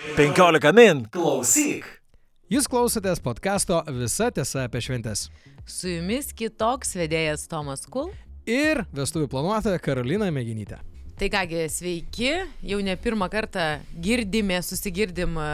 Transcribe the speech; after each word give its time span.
15 0.00 0.72
min. 0.72 1.02
Klausyk. 1.12 1.84
Jūs 2.50 2.66
klausotės 2.70 3.20
podkasto 3.20 3.82
Visa 3.98 4.30
tiesa 4.32 4.64
apie 4.64 4.80
šventes. 4.82 5.26
Su 5.68 5.90
jumis 5.92 6.32
kitoks 6.36 6.96
vedėjas 6.96 7.44
Tomas 7.50 7.84
Kul. 7.84 8.08
Ir 8.48 8.86
vestuvių 8.96 9.28
planuotoja 9.30 9.78
Karolina 9.82 10.30
Mėginytė. 10.32 10.80
Tai 11.20 11.28
kągi, 11.28 11.56
sveiki, 11.68 12.28
jau 12.64 12.78
ne 12.80 12.94
pirmą 12.96 13.26
kartą 13.28 13.60
girdime, 14.00 14.56
susigirdim 14.64 15.34
e, 15.36 15.48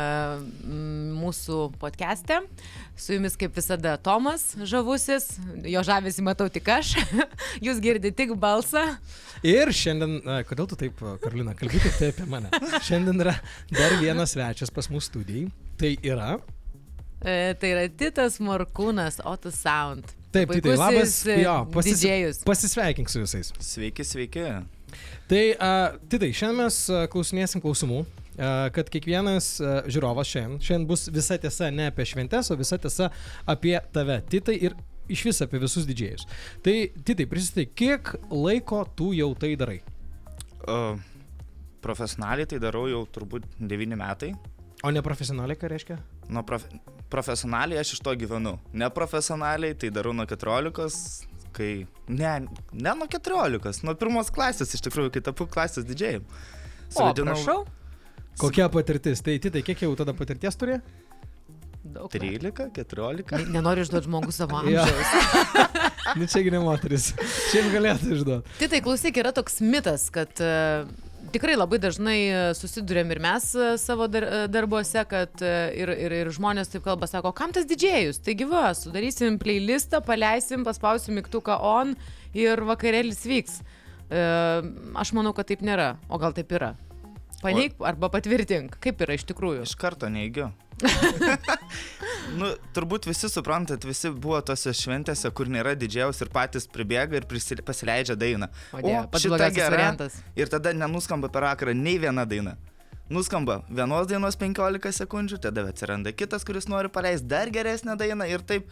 mūsų 1.18 1.56
podcast'e. 1.80 2.36
Su 2.94 3.16
jumis 3.16 3.34
kaip 3.34 3.56
visada 3.58 3.96
Tomas 3.98 4.44
žavusis, 4.62 5.26
jo 5.66 5.82
žavesi 5.82 6.22
matau 6.22 6.46
tik 6.54 6.70
aš, 6.70 6.92
jūs 7.66 7.80
girdite 7.82 8.14
tik 8.14 8.36
balsą. 8.38 8.84
Ir 9.42 9.72
šiandien, 9.74 10.20
a, 10.22 10.36
kodėl 10.46 10.70
tu 10.70 10.78
taip, 10.84 11.02
a, 11.02 11.16
Karolina, 11.24 11.56
kalbėkit 11.58 11.98
tai 11.98 12.12
apie 12.14 12.28
mane. 12.30 12.54
Šiandien 12.86 13.26
yra 13.26 13.34
dar 13.74 13.98
vienas 13.98 14.36
svečias 14.36 14.70
pas 14.70 14.86
mūsų 14.86 15.08
studijai. 15.08 15.48
Tai 15.82 15.92
yra. 16.12 16.30
E, 17.26 17.56
tai 17.58 17.74
yra 17.74 17.88
Titas 17.90 18.38
Morkūnas, 18.38 19.18
Otus 19.26 19.58
Sound. 19.66 20.14
Taip, 20.30 20.54
tai 20.62 20.78
labas. 20.78 21.18
E, 21.26 21.42
Jo, 21.42 21.58
pasis, 21.74 22.06
pasisveikink 22.46 23.10
su 23.10 23.26
visais. 23.26 23.50
Sveiki, 23.58 24.06
sveiki. 24.06 24.46
Tai, 25.30 25.42
a, 25.58 25.70
Titai, 26.10 26.32
šiandien 26.36 26.64
mes 26.64 26.80
klausinėsim 27.12 27.62
klausimų, 27.64 28.02
a, 28.02 28.50
kad 28.74 28.90
kiekvienas 28.92 29.56
a, 29.60 29.78
žiūrovas 29.90 30.30
šiandien, 30.30 30.60
šiandien 30.62 30.88
bus 30.90 31.08
visa 31.14 31.38
tiesa 31.42 31.70
ne 31.74 31.88
apie 31.90 32.06
šventes, 32.08 32.52
o 32.52 32.58
visa 32.58 32.78
tiesa 32.82 33.10
apie 33.48 33.76
tave, 33.94 34.20
Titai, 34.30 34.58
ir 34.68 34.76
iš 35.12 35.26
vis 35.28 35.42
apie 35.44 35.60
visus 35.62 35.86
didžėjus. 35.88 36.26
Tai, 36.66 36.76
Titai, 37.06 37.28
prisitai, 37.30 37.68
kiek 37.70 38.14
laiko 38.30 38.84
tu 38.98 39.12
jau 39.16 39.32
tai 39.38 39.54
darai? 39.58 39.80
Uh, 40.66 40.98
profesionaliai 41.84 42.48
tai 42.50 42.60
darau 42.62 42.86
jau 42.90 43.04
turbūt 43.14 43.46
9 43.60 43.98
metai. 43.98 44.34
O 44.84 44.90
ne 44.92 45.02
profesionaliai, 45.02 45.58
ką 45.58 45.70
reiškia? 45.72 45.96
Nuo 46.30 46.42
profe 46.46 46.68
profesionaliai 47.10 47.78
aš 47.80 47.94
iš 47.94 48.00
to 48.02 48.12
gyvenu. 48.18 48.56
Neprofesionaliai 48.74 49.76
tai 49.78 49.92
darau 49.94 50.12
nuo 50.16 50.26
14, 50.26 51.28
kai... 51.56 51.70
Ne, 52.06 52.34
ne 52.72 52.92
nuo 52.98 53.08
14, 53.10 53.82
nuo 53.86 53.96
pirmos 53.98 54.30
klasės 54.34 54.76
iš 54.76 54.84
tikrųjų, 54.86 55.14
kai 55.16 55.24
tapu 55.26 55.48
klasės 55.50 55.88
didžėjim. 55.88 56.26
O, 56.94 57.08
prašau. 57.16 57.64
Kokia 58.38 58.68
patirtis? 58.72 59.24
Tai, 59.24 59.38
Titai, 59.42 59.64
kiek 59.64 59.82
jau 59.86 59.94
tada 59.98 60.14
patirties 60.16 60.58
turi? 60.60 60.76
Daug. 61.86 62.10
13, 62.12 62.70
14. 62.74 63.32
Ne- 63.38 63.56
Nenoriu 63.56 63.86
išduoti 63.86 64.08
žmogus 64.10 64.40
savo 64.42 64.58
amžiaus. 64.60 65.12
Nu, 66.16 66.24
čiagi 66.30 66.52
ne 66.54 66.60
moteris. 66.62 67.08
Šiandien 67.50 67.72
galėtų 67.74 68.12
išduoti. 68.14 68.52
Tai 68.60 68.68
tai 68.72 68.78
klausyk, 68.84 69.16
yra 69.20 69.32
toks 69.34 69.58
mitas, 69.60 70.06
kad 70.14 70.30
uh, 70.38 70.86
tikrai 71.36 71.56
labai 71.58 71.78
dažnai 71.82 72.18
e, 72.24 72.36
susidurėm 72.56 73.10
ir 73.12 73.20
mes 73.24 73.50
e, 73.52 73.68
savo 73.80 74.08
dar, 74.08 74.24
e, 74.24 74.42
darbuose, 74.52 75.02
kad 75.10 75.42
ir, 75.44 75.92
ir, 75.92 76.14
ir 76.22 76.30
žmonės 76.32 76.72
taip 76.72 76.86
kalba, 76.86 77.08
sako, 77.10 77.34
kam 77.36 77.52
tas 77.52 77.68
didžėjus? 77.68 78.22
Taigi 78.24 78.48
va, 78.48 78.70
sudarysim 78.76 79.36
playlistą, 79.42 80.00
paleisim, 80.06 80.64
paspausim 80.66 81.18
mygtuką 81.20 81.58
on 81.60 81.94
ir 82.36 82.64
vakarėlis 82.68 83.24
vyks. 83.28 83.60
Aš 84.06 85.10
manau, 85.18 85.32
kad 85.34 85.48
taip 85.50 85.64
nėra, 85.66 85.96
o 86.06 86.20
gal 86.22 86.34
taip 86.36 86.52
yra. 86.54 86.76
Paneik 87.40 87.74
arba 87.84 88.08
patvirtink, 88.12 88.78
kaip 88.82 89.02
yra 89.02 89.16
iš 89.18 89.26
tikrųjų. 89.28 89.66
Iš 89.66 89.74
karto 89.80 90.08
neigiu. 90.12 90.52
Nu, 92.40 92.50
turbūt 92.76 93.08
visi 93.08 93.28
suprantat, 93.32 93.84
visi 93.88 94.10
buvo 94.12 94.38
tose 94.44 94.74
šventėse, 94.76 95.30
kur 95.36 95.48
nėra 95.52 95.72
didžiaus 95.78 96.20
ir 96.20 96.30
patys 96.34 96.68
pribėga 96.68 97.20
ir 97.20 97.28
prisi- 97.28 97.62
pasileidžia 97.64 98.16
dainą. 98.20 98.50
O, 98.76 98.92
pats 99.08 99.24
šita 99.24 99.48
gera. 99.56 99.70
variantas. 99.72 100.18
Ir 100.36 100.52
tada 100.52 100.74
nenuskamba 100.76 101.30
per 101.32 101.48
vakarą 101.48 101.74
nei 101.76 101.96
viena 102.02 102.26
daina. 102.28 102.56
Nuskamba 103.08 103.60
vienos 103.70 104.08
dainos 104.10 104.36
15 104.36 104.92
sekundžių, 105.00 105.38
tada 105.46 105.64
atsiranda 105.70 106.12
kitas, 106.12 106.44
kuris 106.44 106.66
nori 106.68 106.90
paleisti 106.92 107.28
dar 107.30 107.52
geresnę 107.54 107.94
dainą 107.96 108.26
ir 108.28 108.42
taip 108.42 108.66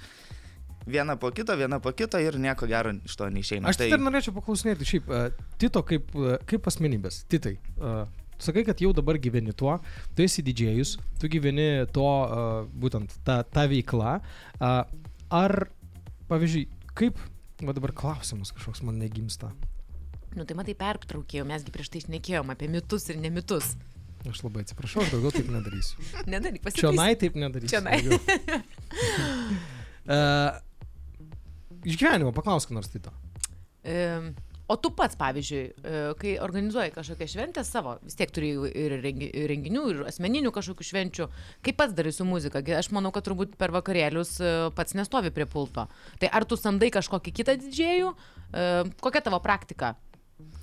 viena 0.87 1.15
po 1.17 1.31
kito, 1.31 1.55
viena 1.57 1.79
po 1.81 1.93
kito 1.97 2.19
ir 2.21 2.37
nieko 2.43 2.67
gero 2.69 2.93
iš 3.07 3.15
to 3.17 3.31
neišeina. 3.31 3.71
Aš 3.71 3.79
tai 3.81 3.89
dar 3.95 4.03
norėčiau 4.03 4.35
paklausinėti 4.37 4.89
šiaip, 4.91 5.09
uh, 5.09 5.31
Tito 5.63 5.85
kaip, 5.87 6.11
uh, 6.19 6.35
kaip 6.51 6.67
asmenybės. 6.69 7.23
Titai, 7.31 7.55
uh, 7.79 8.05
sakai, 8.43 8.65
kad 8.67 8.81
jau 8.83 8.93
dabar 8.97 9.19
gyveni 9.23 9.55
tuo, 9.57 9.77
tu 10.17 10.25
esi 10.25 10.45
didžėjus, 10.47 10.97
tu 11.21 11.31
gyveni 11.33 11.87
to, 11.95 12.09
būtent 12.81 13.15
tą 13.27 13.67
veiklą. 13.71 14.19
Uh, 14.59 14.83
ar, 15.35 15.57
pavyzdžiui, 16.31 16.67
kaip, 16.99 17.21
va 17.65 17.75
dabar 17.77 17.95
klausimas 17.97 18.53
kažkoks 18.55 18.85
man 18.87 18.99
negimsta. 19.03 19.53
Nu 20.35 20.47
tai 20.47 20.57
matai, 20.59 20.75
pertraukėjau, 20.79 21.47
mesgi 21.47 21.75
prieš 21.75 21.93
tai 21.93 22.03
išnekėjom 22.03 22.51
apie 22.55 22.69
mitus 22.71 23.07
ir 23.13 23.21
nemitus. 23.23 23.75
Aš 24.25 24.41
labai 24.41 24.65
atsiprašau, 24.65 25.03
aš 25.05 25.13
daugiau 25.13 25.35
taip 25.35 25.51
nedarysiu. 25.53 26.01
Nedaryk, 26.33 26.63
pasitaisyk. 26.65 26.81
Čionai 26.81 27.13
taip 27.21 27.35
nedarysiu. 27.37 27.77
Čionai. 27.77 27.99
uh, 30.09 30.57
iš 31.91 32.01
gyvenimo 32.01 32.33
paklausk 32.35 32.73
nors 32.75 32.89
Tito. 32.91 33.13
E, 33.85 34.33
O 34.75 34.79
tu 34.83 34.91
pats, 34.91 35.15
pavyzdžiui, 35.21 35.65
e, 35.87 35.99
kai 36.19 36.33
organizuoji 36.43 36.91
kažkokią 36.97 37.29
šventę 37.31 37.63
savo, 37.69 37.93
vis 38.03 38.17
tiek 38.19 38.33
turi 38.35 38.49
ir 38.75 38.97
rengi- 39.05 39.31
renginių, 39.51 39.83
ir 39.93 40.01
asmeninių 40.11 40.51
kažkokių 40.57 40.87
švenčių, 40.89 41.27
kaip 41.63 41.77
pats 41.79 41.95
darai 41.95 42.11
su 42.17 42.27
muzika? 42.27 42.59
Gi 42.67 42.75
Aš 42.81 42.89
manau, 42.97 43.13
kad 43.15 43.23
turbūt 43.29 43.55
per 43.61 43.71
vakarėlius 43.77 44.33
e, 44.43 44.51
pats 44.75 44.97
nestovi 44.99 45.31
prie 45.31 45.47
pulto. 45.47 45.87
Tai 46.19 46.33
ar 46.33 46.45
tu 46.51 46.59
samdai 46.59 46.91
kažkokį 46.91 47.35
kitą 47.39 47.55
didžėjų? 47.63 48.11
E, 48.51 48.67
Kokia 49.05 49.23
tavo 49.29 49.39
praktika? 49.45 49.95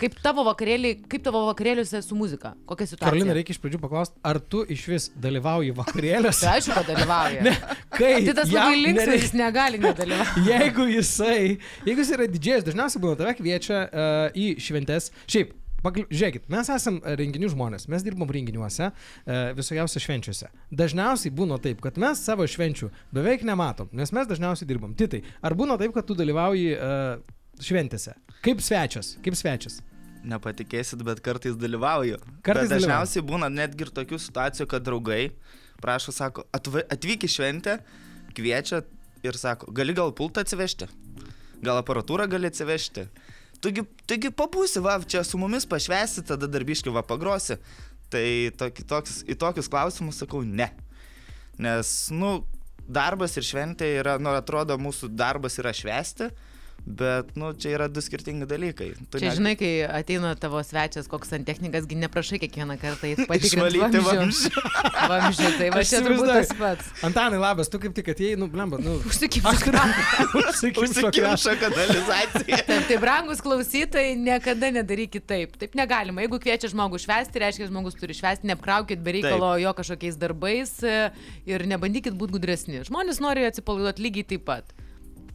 Kaip 0.02 0.16
tavo 0.20 0.42
vakarėliai, 0.44 0.96
kaip 1.08 1.22
tavo 1.24 1.44
vakarėliuose 1.46 2.00
su 2.04 2.16
muzika? 2.18 2.50
Kokia 2.68 2.88
situacija? 2.90 3.06
Karolina, 3.06 3.32
reikia 3.36 3.54
iš 3.54 3.60
pradžių 3.62 3.78
paklausti, 3.80 4.18
ar 4.26 4.40
tu 4.52 4.64
iš 4.74 4.82
vis 4.90 5.06
dalyvauji 5.24 5.72
vakarėliuose? 5.78 6.42
Tai 6.42 6.52
aišku, 6.58 6.74
kad 6.76 6.90
dalyvauja. 6.90 7.44
Ne, 7.46 7.54
kai 7.94 8.10
Tai 8.26 8.34
tas 8.40 8.52
labai 8.52 8.76
linksmas, 8.82 9.06
nereikia- 9.06 9.22
jis 9.28 9.34
negali 9.38 9.80
nedalyvauti. 9.80 10.44
Jeigu 10.50 10.86
jisai, 10.90 11.40
jeigu 11.86 12.04
jis 12.04 12.12
yra 12.18 12.28
didžėjas, 12.34 12.66
dažniausiai 12.68 13.02
būna 13.06 13.18
tave 13.22 13.34
kviečia 13.38 13.82
uh, 13.86 14.22
į 14.36 14.46
šventes. 14.66 15.08
Šiaip, 15.30 15.54
pagl... 15.86 16.04
žiūrėkit, 16.12 16.48
mes 16.52 16.72
esame 16.76 17.16
renginių 17.22 17.52
žmonės, 17.54 17.86
mes 17.94 18.04
dirbam 18.06 18.32
renginiuose, 18.36 18.90
uh, 18.92 19.44
visokiausiose 19.56 20.02
švenčiuose. 20.04 20.50
Dažniausiai 20.82 21.32
būna 21.38 21.56
taip, 21.62 21.80
kad 21.84 21.96
mes 22.02 22.20
savo 22.26 22.44
švenčių 22.50 22.90
beveik 23.14 23.46
nematom, 23.48 23.88
nes 23.96 24.12
mes 24.12 24.28
dažniausiai 24.34 24.68
dirbam. 24.68 24.92
Titai, 24.98 25.22
ar 25.40 25.56
būna 25.56 25.78
taip, 25.80 25.94
kad 25.96 26.10
tu 26.10 26.18
dalyvauji 26.18 26.74
uh, 26.76 27.38
šventėse? 27.60 28.14
Kaip 28.44 28.62
svečias, 28.64 29.16
kaip 29.24 29.36
svečias? 29.38 29.80
Nepatikėsit, 30.22 31.02
bet 31.02 31.20
kartais 31.24 31.56
dalyvauju. 31.58 32.20
Kartais 32.46 32.70
bet 32.70 32.78
dažniausiai 32.78 33.24
būna 33.26 33.50
netgi 33.50 33.88
ir 33.88 33.92
tokių 33.94 34.20
situacijų, 34.22 34.68
kad 34.70 34.84
draugai 34.86 35.32
prašo, 35.82 36.14
sako, 36.14 36.46
atvyk 36.54 37.26
į 37.26 37.30
šventę, 37.32 37.78
kviečia 38.36 38.84
ir 39.26 39.38
sako, 39.38 39.72
gali 39.74 39.94
gal 39.98 40.14
pultą 40.14 40.44
atsivežti, 40.46 40.86
gal 41.62 41.80
aparatūrą 41.80 42.28
gali 42.30 42.50
atsivežti. 42.50 43.08
Tugi, 43.62 43.84
tugi 44.10 44.30
pabūsi, 44.34 44.82
va, 44.82 44.96
čia 45.06 45.22
su 45.26 45.38
mumis 45.38 45.66
pašvesi, 45.70 46.24
tada 46.26 46.48
darbiškai 46.50 46.94
va 46.94 47.04
pagrosi. 47.06 47.58
Tai 48.12 48.24
toki, 48.58 48.84
toks, 48.84 49.20
į 49.30 49.36
tokius 49.40 49.70
klausimus 49.72 50.18
sakau, 50.20 50.42
ne. 50.42 50.66
Nes, 51.62 51.92
nu, 52.12 52.40
darbas 52.82 53.38
ir 53.38 53.46
šventė 53.46 53.88
yra, 54.00 54.16
nu, 54.20 54.32
atrodo, 54.34 54.76
mūsų 54.82 55.12
darbas 55.14 55.60
yra 55.62 55.72
švesti, 55.76 56.32
bet, 56.86 57.30
nu, 57.38 57.52
čia 57.54 57.76
yra 57.76 57.86
du 57.88 58.02
skirtingi 58.02 58.46
dalykai. 58.48 58.90
Tu 59.10 59.20
Čia 59.22 59.30
ne- 59.30 59.36
žinai, 59.38 59.52
kai 59.58 59.70
ateina 59.86 60.32
tavo 60.38 60.58
svečias, 60.66 61.06
koks 61.10 61.30
santechnikas, 61.30 61.86
gi 61.86 61.98
neprašai 62.02 62.40
kiekvieną 62.42 62.76
kartą 62.82 63.12
Išvalyti 63.42 64.02
vamzdžių. 64.02 64.64
Vamzdžių, 65.12 65.50
tai 65.60 65.68
va 65.74 65.84
čia 65.86 66.02
turbūt 66.02 66.32
tas 66.32 66.52
pats. 66.58 66.90
Antanai, 67.06 67.38
labas, 67.42 67.70
tu 67.72 67.78
kaip 67.82 67.94
tik 67.94 68.10
atėjai, 68.14 68.38
nu, 68.40 68.48
blemba, 68.50 68.80
nu. 68.82 68.98
Užsikimša 70.52 71.54
kanalizacija. 71.62 72.60
Taip, 72.66 72.86
tai 72.90 72.98
brangus 73.02 73.42
klausytojai, 73.44 74.14
niekada 74.18 74.72
nedarykit 74.74 75.26
taip. 75.28 75.56
Taip 75.60 75.76
negalima. 75.78 76.24
Jeigu 76.26 76.40
kviečia 76.42 76.70
žmogų 76.72 77.00
švesti, 77.02 77.42
reiškia, 77.42 77.70
žmogus 77.70 77.98
turi 77.98 78.16
švesti, 78.16 78.48
neapkraukit 78.50 79.02
be 79.02 79.16
reikalo 79.18 79.54
jo 79.62 79.74
kažkokiais 79.78 80.18
darbais 80.20 80.74
e, 80.82 80.96
ir 81.48 81.66
nebandykit 81.70 82.16
būti 82.18 82.38
gudresni. 82.38 82.82
Žmonės 82.88 83.22
nori 83.22 83.46
atsipalaiduoti 83.48 84.06
lygiai 84.06 84.28
taip 84.34 84.46
pat. 84.48 84.74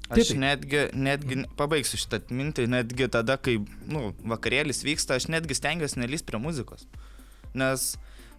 Aš 0.07 0.29
Taip. 0.31 0.39
netgi, 0.39 0.81
netgi, 0.95 1.41
pabaigsiu 1.59 1.99
šitą 1.99 2.21
mintį, 2.31 2.69
netgi 2.71 3.09
tada, 3.11 3.35
kai, 3.43 3.57
nu, 3.91 4.13
vakarėlis 4.23 4.85
vyksta, 4.87 5.17
aš 5.19 5.27
netgi 5.33 5.57
stengiuosi 5.57 5.99
nelys 5.99 6.23
prie 6.23 6.39
muzikos. 6.39 6.85
Nes 7.57 7.89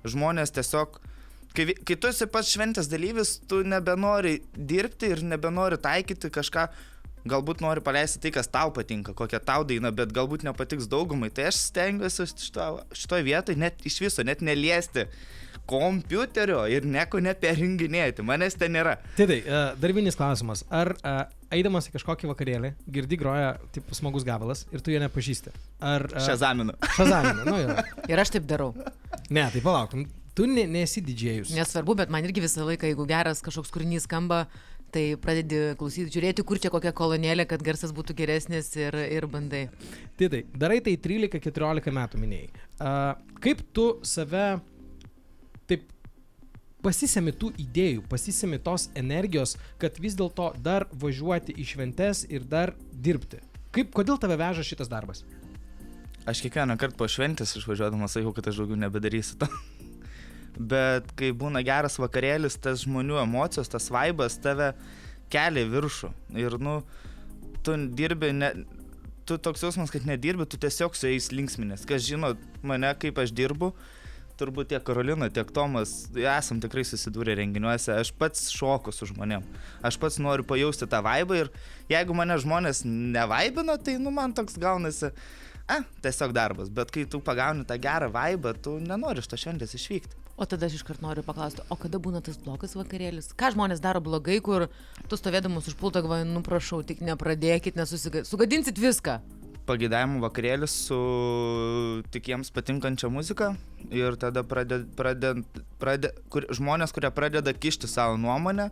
žmonės 0.09 0.55
tiesiog, 0.57 0.97
kai, 1.53 1.75
kai 1.77 1.97
tu 2.01 2.09
esi 2.09 2.29
pats 2.33 2.55
šventės 2.55 2.89
dalyvis, 2.89 3.37
tu 3.51 3.61
nebenori 3.69 4.39
dirbti 4.57 5.13
ir 5.13 5.25
nebenori 5.29 5.77
taikyti 5.85 6.33
kažką, 6.33 6.71
galbūt 7.29 7.61
nori 7.61 7.85
paleisti 7.85 8.23
tai, 8.23 8.33
kas 8.39 8.49
tau 8.49 8.73
patinka, 8.73 9.13
kokią 9.17 9.43
tau 9.45 9.67
dainą, 9.69 9.93
bet 9.93 10.15
galbūt 10.17 10.47
nepatiks 10.49 10.89
daugumai. 10.89 11.29
Tai 11.35 11.51
aš 11.51 11.61
stengiuosi 11.69 12.31
šito, 12.33 12.71
šitoje 12.97 13.27
vietoje 13.29 13.61
net 13.61 13.85
iš 13.89 14.01
viso, 14.07 14.25
net 14.25 14.41
neliesti 14.41 15.05
kompiuterio 15.69 16.63
ir 16.73 16.87
nieko 16.89 17.21
neperjunginėti. 17.21 18.25
Manęs 18.25 18.57
ten 18.57 18.73
nėra. 18.73 18.97
Tai, 19.19 19.27
uh, 19.43 19.75
darbinis 19.81 20.17
klausimas. 20.17 20.65
Ar 20.73 20.95
uh, 21.03 21.27
eidamas 21.55 21.89
į 21.89 21.95
kažkokį 21.97 22.31
vakarėlį, 22.31 22.73
girdi 22.93 23.19
groja 23.21 23.55
taip 23.75 23.91
smagus 23.97 24.27
gabalas 24.27 24.67
ir 24.75 24.85
tu 24.85 24.93
jo 24.93 25.01
nepažįsti? 25.03 25.53
Ar... 25.81 26.07
Uh, 26.13 26.23
Šezaminu. 26.27 26.77
Šazamina, 26.97 27.45
nu 27.49 27.59
jo. 27.63 27.77
Ir 28.13 28.23
aš 28.23 28.35
taip 28.37 28.49
darau. 28.49 28.73
Ne, 29.31 29.49
tai 29.53 29.63
palauk. 29.65 29.97
Tu 30.39 30.47
ne, 30.47 30.65
nesi 30.71 31.03
didžėjus. 31.03 31.53
Nesvarbu, 31.57 31.97
bet 31.99 32.13
man 32.15 32.27
irgi 32.27 32.45
visą 32.45 32.67
laiką, 32.69 32.93
jeigu 32.93 33.07
geras 33.11 33.43
kažkoks 33.45 33.73
kūrinys 33.75 34.07
skamba, 34.07 34.45
tai 34.95 35.03
pradedi 35.21 35.75
klausyti, 35.81 36.13
žiūrėti, 36.15 36.45
kur 36.47 36.61
čia 36.63 36.71
kokia 36.73 36.95
kolonėlė, 36.97 37.45
kad 37.49 37.65
garsas 37.65 37.93
būtų 37.97 38.17
geresnis 38.19 38.71
ir, 38.79 38.97
ir 39.19 39.27
bandai. 39.31 39.67
Tai 40.21 40.31
tai, 40.33 40.45
darai 40.57 40.79
tai 40.85 40.95
13-14 41.05 41.93
metų 41.99 42.23
minėjai. 42.23 42.51
Uh, 42.79 43.39
kaip 43.45 43.65
tu 43.77 43.91
save 44.07 44.47
taip 45.69 45.91
pasisemi 46.85 47.35
tų 47.35 47.53
idėjų, 47.59 48.05
pasisemi 48.11 48.61
tos 48.63 48.89
energijos, 48.99 49.57
kad 49.83 49.99
vis 50.03 50.17
dėlto 50.19 50.53
dar 50.63 50.87
važiuoti 50.93 51.57
į 51.59 51.67
šventes 51.73 52.25
ir 52.31 52.47
dar 52.47 52.75
dirbti? 52.93 53.43
Kaip, 53.75 53.91
kodėl 53.95 54.21
tave 54.21 54.39
veža 54.41 54.65
šitas 54.67 54.91
darbas? 54.91 55.25
Aš 56.29 56.43
kiekvieną 56.45 56.77
kartą 56.81 56.99
po 57.01 57.09
šventės 57.09 57.55
išvažiuodamas 57.57 58.17
sakau, 58.17 58.35
kad 58.37 58.51
aš 58.51 58.61
daugiau 58.61 58.79
nebedarysiu 58.81 59.39
to. 59.41 59.49
Bet 60.73 61.13
kai 61.19 61.31
būna 61.37 61.63
geras 61.65 61.99
vakarėlis, 62.01 62.59
tas 62.61 62.83
žmonių 62.85 63.21
emocijos, 63.23 63.71
tas 63.73 63.89
vaibas 63.95 64.37
tave 64.43 64.73
kelia 65.33 65.69
viršų. 65.69 66.11
Ir, 66.41 66.59
nu, 66.61 66.81
tu 67.65 67.77
dirbi, 67.97 68.33
ne, 68.37 68.51
tu 69.29 69.39
toks 69.41 69.63
jausmas, 69.65 69.93
kad 69.93 70.09
nedirbi, 70.09 70.49
tu 70.49 70.61
tiesiog 70.61 70.97
su 70.97 71.09
jais 71.11 71.31
linksminės. 71.35 71.87
Kas 71.89 72.05
žino 72.07 72.35
mane, 72.67 72.91
kaip 73.01 73.21
aš 73.23 73.33
dirbu, 73.37 73.75
turbūt 74.39 74.71
tiek 74.73 74.85
Karolina, 74.87 75.29
tiek 75.35 75.51
Tomas, 75.55 75.93
esam 76.15 76.61
tikrai 76.63 76.85
susidūrę 76.87 77.35
renginiuose, 77.39 77.97
aš 77.99 78.13
pats 78.19 78.49
šoku 78.55 78.95
su 78.95 79.09
žmonėm. 79.11 79.45
Aš 79.85 79.99
pats 80.01 80.21
noriu 80.23 80.47
pajausti 80.49 80.89
tą 80.91 81.03
vaibą 81.05 81.43
ir 81.43 81.53
jeigu 81.91 82.17
mane 82.17 82.39
žmonės 82.41 82.85
nevaibina, 82.87 83.79
tai, 83.83 83.99
nu, 84.03 84.15
man 84.15 84.35
toks 84.37 84.59
gaunasi, 84.61 85.11
a, 85.69 85.83
tiesiog 86.05 86.33
darbas. 86.37 86.71
Bet 86.73 86.95
kai 86.95 87.05
tu 87.11 87.21
pagauni 87.25 87.67
tą 87.69 87.79
gerą 87.83 88.11
vaibą, 88.15 88.55
tu 88.63 88.79
nenori 88.83 89.25
iš 89.25 89.31
to 89.31 89.41
šiandien 89.41 89.79
išvykti. 89.79 90.25
O 90.39 90.47
tada 90.47 90.69
aš 90.71 90.77
iškart 90.79 91.01
noriu 91.03 91.25
paklausti, 91.27 91.65
o 91.67 91.75
kada 91.75 91.99
būna 91.99 92.21
tas 92.23 92.37
blogas 92.39 92.77
vakarėlis? 92.79 93.33
Ką 93.35 93.51
žmonės 93.57 93.83
daro 93.83 93.99
blogai, 93.99 94.37
kur 94.39 94.69
tu 95.11 95.19
stovėdamas 95.19 95.67
už 95.67 95.75
pulto 95.81 95.99
galvoji, 96.05 96.29
nu 96.31 96.45
prašau, 96.47 96.85
tik 96.87 97.03
nepradėkit, 97.03 97.75
nesusigadinsit 97.75 98.79
viską. 98.79 99.19
Pagėdavimų 99.69 100.23
vakarėlis 100.25 100.75
su 100.89 100.99
tik 102.15 102.31
jiems 102.33 102.51
patinkančia 102.55 103.11
muzika 103.13 103.53
ir 103.93 104.17
tada 104.21 104.45
praded, 104.47 104.87
praded, 104.97 105.45
praded, 105.81 106.17
kur, 106.33 106.47
žmonės, 106.57 106.95
kurie 106.97 107.11
pradeda 107.15 107.53
kišti 107.53 107.91
savo 107.91 108.17
nuomonę, 108.21 108.71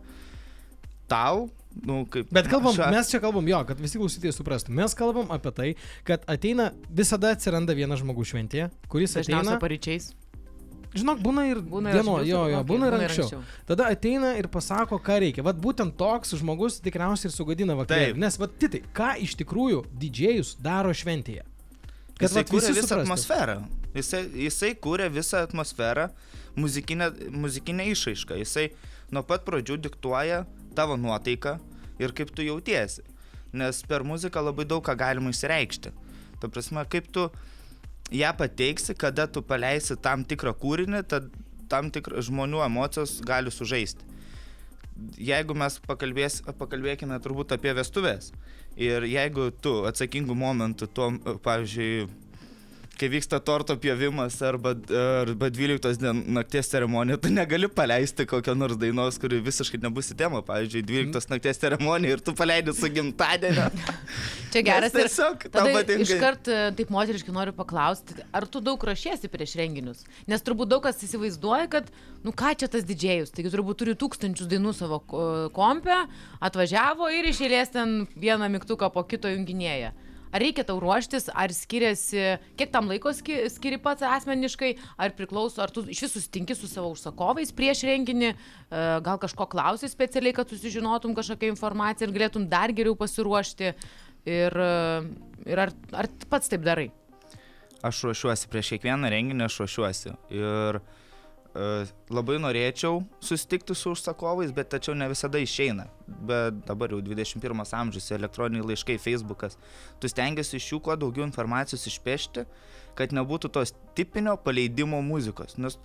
tau, 1.11 1.47
nu, 1.85 2.01
kaip. 2.11 2.29
Bet 2.33 2.49
kalbam, 2.51 2.75
šia... 2.75 2.89
mes 2.93 3.11
čia 3.13 3.21
kalbam 3.23 3.47
jo, 3.49 3.61
kad 3.69 3.81
visi 3.81 4.01
klausytojai 4.01 4.35
suprastų. 4.35 4.73
Mes 4.77 4.97
kalbam 4.97 5.29
apie 5.33 5.53
tai, 5.55 5.69
kad 6.07 6.25
ateina, 6.29 6.71
visada 6.89 7.35
atsiranda 7.37 7.77
vienas 7.77 8.01
žmogus 8.01 8.33
šventėje, 8.33 8.71
kuris 8.91 9.17
ateina. 9.21 9.59
paryčiais. 9.61 10.11
Žinok, 11.01 11.19
būna 11.23 11.43
ir 11.49 11.59
būna 11.61 11.91
ir 11.91 11.99
dieno, 11.99 12.15
anksčiau, 12.19 12.29
jo, 12.29 12.41
jo, 12.51 12.59
okay, 12.61 12.67
būna 12.71 12.89
ir 12.89 12.95
būna 12.95 13.03
ir 13.03 13.09
anksčiau. 13.09 13.27
anksčiau. 13.41 13.65
Tada 13.69 13.89
ateina 13.93 14.31
ir 14.39 14.49
pasako, 14.53 14.99
ką 15.03 15.19
reikia. 15.23 15.45
Vat 15.45 15.59
būtent 15.61 15.95
toks 15.99 16.35
žmogus 16.39 16.79
tikriausiai 16.83 17.31
ir 17.31 17.35
sugadina 17.35 17.77
vakarėlį. 17.79 18.15
Taip. 18.15 18.21
Nes, 18.23 18.37
vat, 18.41 18.55
titai, 18.61 18.81
ką 18.97 19.13
iš 19.25 19.35
tikrųjų 19.41 19.83
didžėjus 20.03 20.55
daro 20.63 20.93
šventėje? 20.95 21.45
Kad 22.17 22.29
jisai 22.29 22.41
vat 22.41 22.53
kūrė 22.53 22.71
visą 22.73 22.87
suprastų. 22.87 23.03
atmosferą. 23.05 23.57
Jisai, 23.97 24.21
jisai 24.47 24.71
kūrė 24.81 25.09
visą 25.13 25.43
atmosferą, 25.45 26.07
muzikinę, 26.57 27.11
muzikinę 27.33 27.85
išraišką. 27.93 28.39
Jisai 28.41 28.71
nuo 29.13 29.23
pat 29.25 29.45
pradžių 29.45 29.77
diktuoja 29.85 30.43
tavo 30.77 30.97
nuotaiką 30.97 31.57
ir 32.01 32.13
kaip 32.17 32.33
tu 32.33 32.45
jautiesi. 32.45 33.05
Nes 33.57 33.81
per 33.87 34.03
muziką 34.05 34.41
labai 34.43 34.65
daug 34.69 34.83
ką 34.85 34.97
galima 34.97 35.31
išreikšti. 35.33 35.93
Ta 36.41 36.49
prasme, 36.49 36.83
kaip 36.89 37.07
tu 37.13 37.29
ją 38.11 38.33
pateiksi, 38.37 38.95
kada 38.95 39.27
tu 39.27 39.41
paleisi 39.43 39.97
tam 40.01 40.23
tikrą 40.27 40.53
kūrinį, 40.57 41.03
tad 41.07 41.31
tam 41.71 41.91
tikrą 41.91 42.21
žmonių 42.23 42.63
emocijos 42.65 43.19
gali 43.25 43.51
sužaisti. 43.51 44.05
Jeigu 45.21 45.53
mes 45.53 45.77
pakalbės, 45.85 46.39
pakalbėkime 46.57 47.19
turbūt 47.21 47.53
apie 47.53 47.73
vestuvės 47.77 48.31
ir 48.77 49.05
jeigu 49.05 49.51
tu 49.61 49.83
atsakingų 49.89 50.33
momentų, 50.37 50.87
tuo, 50.89 51.11
pavyzdžiui, 51.45 52.07
kai 52.97 53.09
vyksta 53.13 53.37
torto 53.45 53.75
pjovimas 53.77 54.35
arba, 54.41 54.71
arba 55.21 55.49
12 55.53 55.99
dien 56.01 56.23
nakties 56.33 56.69
ceremonija, 56.71 57.17
tu 57.21 57.29
negali 57.33 57.67
paleisti 57.69 58.25
kokio 58.29 58.55
nors 58.57 58.77
dainos, 58.81 59.19
kuri 59.21 59.39
visiškai 59.45 59.79
nebus 59.83 60.09
į 60.13 60.17
temą. 60.23 60.41
Pavyzdžiui, 60.47 60.81
12 60.89 61.29
nakties 61.33 61.61
ceremonija 61.61 62.17
ir 62.17 62.23
tu 62.25 62.33
paleidi 62.37 62.73
su 62.73 62.89
gimtadieniu. 62.93 63.67
Čia 64.53 64.63
geras 64.65 64.93
Nes 64.95 65.09
tiesiog 65.11 65.45
tau 65.53 65.67
patinka. 65.75 66.05
iškart 66.07 66.49
e, 66.49 66.57
taip 66.79 66.89
moteriškai 66.95 67.33
noriu 67.35 67.53
paklausti, 67.57 68.15
ar 68.33 68.47
tu 68.49 68.61
daug 68.63 68.81
rašiesi 68.89 69.29
prieš 69.29 69.57
renginius? 69.59 70.01
Nes 70.31 70.41
turbūt 70.45 70.71
daug 70.71 70.81
kas 70.87 71.03
įsivaizduoja, 71.05 71.67
kad, 71.73 71.91
nu 72.25 72.31
ką 72.33 72.53
čia 72.57 72.69
tas 72.71 72.87
didžėjus, 72.87 73.33
taigi 73.35 73.51
turbūt 73.53 73.81
turi 73.83 73.93
tūkstančius 73.99 74.49
dainų 74.49 74.73
savo 74.77 75.01
ko- 75.03 75.25
kompe, 75.53 75.99
atvažiavo 76.41 77.09
ir 77.13 77.29
išėlės 77.33 77.73
ten 77.75 77.97
vieną 78.15 78.49
mygtuką 78.57 78.89
po 78.95 79.03
kito 79.07 79.29
junginėje. 79.31 79.91
Ar 80.33 80.43
reikia 80.43 80.65
tau 80.67 80.79
ruoštis, 80.81 81.29
ar 81.33 81.53
skiriasi, 81.55 82.23
kiek 82.59 82.71
tam 82.73 82.89
laiko 82.91 83.13
ski- 83.15 83.47
skiri 83.53 83.79
pats 83.81 84.03
asmeniškai, 84.03 84.73
ar 84.99 85.15
priklauso, 85.17 85.61
ar 85.63 85.71
tu 85.73 85.85
iš 85.87 86.03
vis 86.05 86.15
susitinki 86.17 86.57
su 86.57 86.67
savo 86.67 86.91
užsakovais 86.95 87.53
prieš 87.55 87.85
renginį, 87.87 88.33
e, 88.33 88.83
gal 89.05 89.21
kažko 89.21 89.47
klausi 89.49 89.89
specialiai, 89.91 90.35
kad 90.35 90.51
susižinotum 90.51 91.15
kažkokią 91.15 91.53
informaciją 91.53 92.09
ir 92.09 92.15
galėtum 92.19 92.49
dar 92.49 92.73
geriau 92.75 92.95
pasiruošti. 92.99 93.73
Ir, 94.27 94.51
e, 94.51 95.01
ir 95.47 95.65
ar, 95.67 95.73
ar 95.93 96.11
pats 96.29 96.51
taip 96.51 96.65
darai? 96.67 96.89
Aš 97.85 98.03
ruošiuosi 98.09 98.49
prieš 98.51 98.75
kiekvieną 98.75 99.09
renginį, 99.13 99.45
aš 99.45 99.61
ruošiuosi. 99.61 100.15
Ir 100.33 100.81
uh, 100.81 100.96
labai 102.13 102.37
norėčiau 102.41 103.01
susitikti 103.23 103.75
su 103.75 103.93
užsakovais, 103.95 104.51
bet 104.55 104.69
tačiau 104.73 104.95
ne 104.97 105.07
visada 105.09 105.39
išeina. 105.41 105.87
Bet 106.07 106.59
dabar 106.67 106.93
jau 106.93 106.99
21 107.01 107.73
amžius, 107.79 108.11
elektroniniai 108.13 108.65
laiškai, 108.71 108.97
Facebookas. 109.01 109.57
Tu 110.01 110.11
stengiasi 110.11 110.59
iš 110.59 110.71
jų 110.73 110.81
kuo 110.85 110.97
daugiau 110.99 111.25
informacijos 111.25 111.87
išpešti, 111.89 112.45
kad 112.97 113.15
nebūtų 113.15 113.51
tos 113.53 113.73
tipinio 113.97 114.37
paleidimo 114.41 115.01
muzikos. 115.05 115.57
Nes 115.57 115.79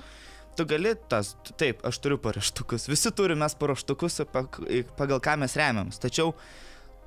tu 0.56 0.66
gali 0.68 0.94
tas, 1.08 1.34
taip, 1.56 1.80
aš 1.88 2.02
turiu 2.04 2.20
paraštukus, 2.20 2.88
visi 2.92 3.14
turime 3.16 3.48
paraštukus, 3.58 4.20
pagal 4.98 5.24
ką 5.24 5.38
mes 5.40 5.56
remiams. 5.56 6.00
Tačiau 6.02 6.34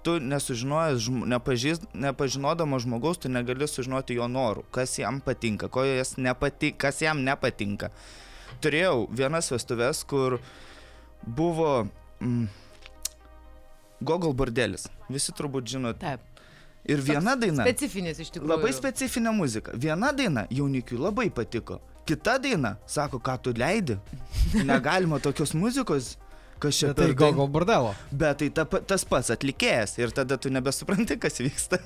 tu 0.05 0.19
nesužinojęs, 0.21 1.09
nepažįs, 1.33 1.87
nepažinodama 1.93 2.77
žmogaus, 2.81 3.17
tu 3.21 3.29
negali 3.29 3.65
sužinoti 3.69 4.17
jo 4.19 4.27
norų, 4.29 4.65
kas 4.73 4.99
jam 4.99 5.17
patinka, 5.21 5.69
jas 5.85 6.17
nepati, 6.17 6.73
kas 6.77 7.01
jam 7.01 7.23
nepatinka. 7.25 7.89
Turėjau 8.63 9.07
vienas 9.11 9.51
vestuves, 9.51 10.03
kur 10.07 10.39
buvo 11.25 11.87
mm, 12.19 12.47
Gogol 14.05 14.35
bordelis. 14.37 14.87
Visi 15.09 15.33
turbūt 15.35 15.69
žinot. 15.75 15.99
Taip. 16.01 16.23
Ir 16.85 17.01
viena 17.01 17.33
daina. 17.39 17.63
Specifinis 17.65 18.19
iš 18.21 18.29
tikrųjų. 18.35 18.51
Labai 18.51 18.71
specifinė 18.75 19.33
muzika. 19.33 19.73
Viena 19.73 20.11
daina 20.13 20.45
jaunikiui 20.53 20.99
labai 21.01 21.31
patiko. 21.33 21.79
Kita 22.05 22.35
daina 22.41 22.75
sako, 22.85 23.17
ką 23.17 23.39
tu 23.41 23.53
leidi. 23.57 23.97
Negalima 24.53 25.17
tokios 25.23 25.55
muzikos. 25.57 26.13
Kas 26.61 26.77
čia 26.77 26.91
tai 26.93 27.09
per 27.09 27.15
daina? 27.17 27.37
gal 27.39 27.49
bordelo. 27.51 27.95
Bet 28.11 28.43
tai 28.43 28.51
ta, 28.53 28.63
tas 28.65 29.03
pats 29.07 29.33
atlikėjas 29.33 29.97
ir 29.97 30.13
tada 30.15 30.37
tu 30.37 30.51
nebesupranti, 30.53 31.17
kas 31.21 31.41
vyksta. 31.41 31.81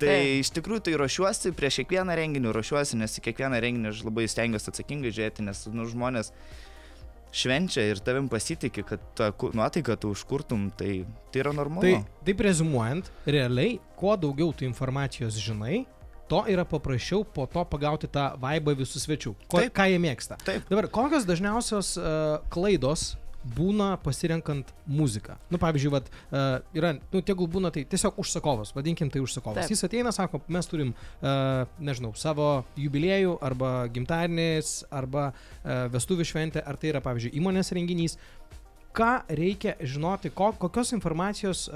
Tai 0.00 0.16
iš 0.40 0.50
tikrųjų 0.56 0.84
tai 0.86 0.96
ruošiuosi 1.00 1.52
prieš 1.56 1.82
kiekvieną 1.82 2.16
renginį, 2.18 2.54
ruošiuosi, 2.56 2.98
nes 3.00 3.18
į 3.20 3.24
kiekvieną 3.28 3.60
renginį 3.64 3.92
aš 3.92 4.02
labai 4.06 4.26
stengiuosi 4.30 4.72
atsakingai 4.72 5.12
žiūrėti, 5.12 5.44
nes 5.46 5.62
nu, 5.74 5.86
žmonės 5.90 6.32
švenčia 7.30 7.84
ir 7.86 8.00
tavim 8.02 8.26
pasitikė, 8.30 8.84
kad 8.88 9.04
tą 9.18 9.30
nuotaiką 9.54 9.96
tu 10.00 10.10
užkurtum, 10.14 10.68
tai, 10.74 11.04
tai 11.30 11.44
yra 11.44 11.54
normalu. 11.54 11.86
Tai 11.86 12.26
taip 12.26 12.42
rezumuojant, 12.46 13.12
realiai, 13.28 13.78
kuo 14.00 14.16
daugiau 14.18 14.54
tu 14.56 14.66
informacijos 14.66 15.38
žinai, 15.38 15.84
to 16.30 16.44
yra 16.50 16.64
paprasčiau 16.68 17.24
po 17.26 17.46
to 17.50 17.62
pagauti 17.66 18.10
tą 18.10 18.30
vaibą 18.40 18.74
visų 18.78 19.02
svečių. 19.02 19.34
Ko, 19.50 19.62
Taip. 19.62 19.74
ką 19.74 19.88
jie 19.90 19.98
mėgsta. 20.02 20.38
Taip. 20.46 20.66
Dabar, 20.70 20.86
kokios 20.92 21.26
dažniausios 21.26 21.96
uh, 21.98 22.38
klaidos 22.54 23.16
būna 23.56 23.94
pasirenkant 24.04 24.72
muziką. 24.86 25.36
Nu, 25.52 25.58
pavyzdžiui, 25.60 25.92
vat, 25.94 26.10
uh, 26.10 26.58
yra, 26.76 26.92
nu, 27.12 27.22
tegul 27.24 27.48
būna 27.50 27.70
tai 27.74 27.86
tiesiog 27.88 28.18
užsakovas, 28.20 28.74
vadinkim 28.76 29.10
tai 29.12 29.22
užsakovas. 29.24 29.64
Taip. 29.64 29.72
Jis 29.72 29.86
ateina, 29.86 30.12
sako, 30.12 30.42
mes 30.52 30.68
turim, 30.68 30.92
uh, 30.92 31.64
nežinau, 31.80 32.12
savo 32.20 32.50
jubiliejų 32.80 33.38
arba 33.44 33.72
gimtadienis 33.92 34.82
arba 34.90 35.30
uh, 35.30 35.88
vestuvių 35.94 36.28
šventę, 36.28 36.64
ar 36.64 36.76
tai 36.80 36.92
yra, 36.92 37.02
pavyzdžiui, 37.04 37.32
įmonės 37.40 37.72
renginys. 37.76 38.18
Ką 38.96 39.20
reikia 39.38 39.76
žinoti, 39.86 40.32
ko, 40.34 40.48
kokios 40.58 40.90
informacijos 40.96 41.68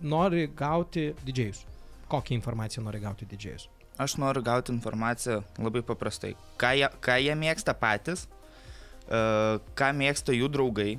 nori 0.00 0.46
gauti 0.56 1.10
didžėjus? 1.26 1.66
Kokią 2.08 2.38
informaciją 2.38 2.84
nori 2.86 3.02
gauti 3.02 3.28
didžėjus? 3.28 3.66
Aš 4.00 4.16
noriu 4.20 4.40
gauti 4.44 4.72
informaciją 4.72 5.42
labai 5.60 5.82
paprastai. 5.84 6.34
Ką 6.60 6.72
jie, 6.76 6.88
ką 7.04 7.16
jie 7.20 7.36
mėgsta 7.36 7.76
patys, 7.76 8.24
ką 9.08 9.92
mėgsta 9.96 10.34
jų 10.36 10.50
draugai. 10.52 10.96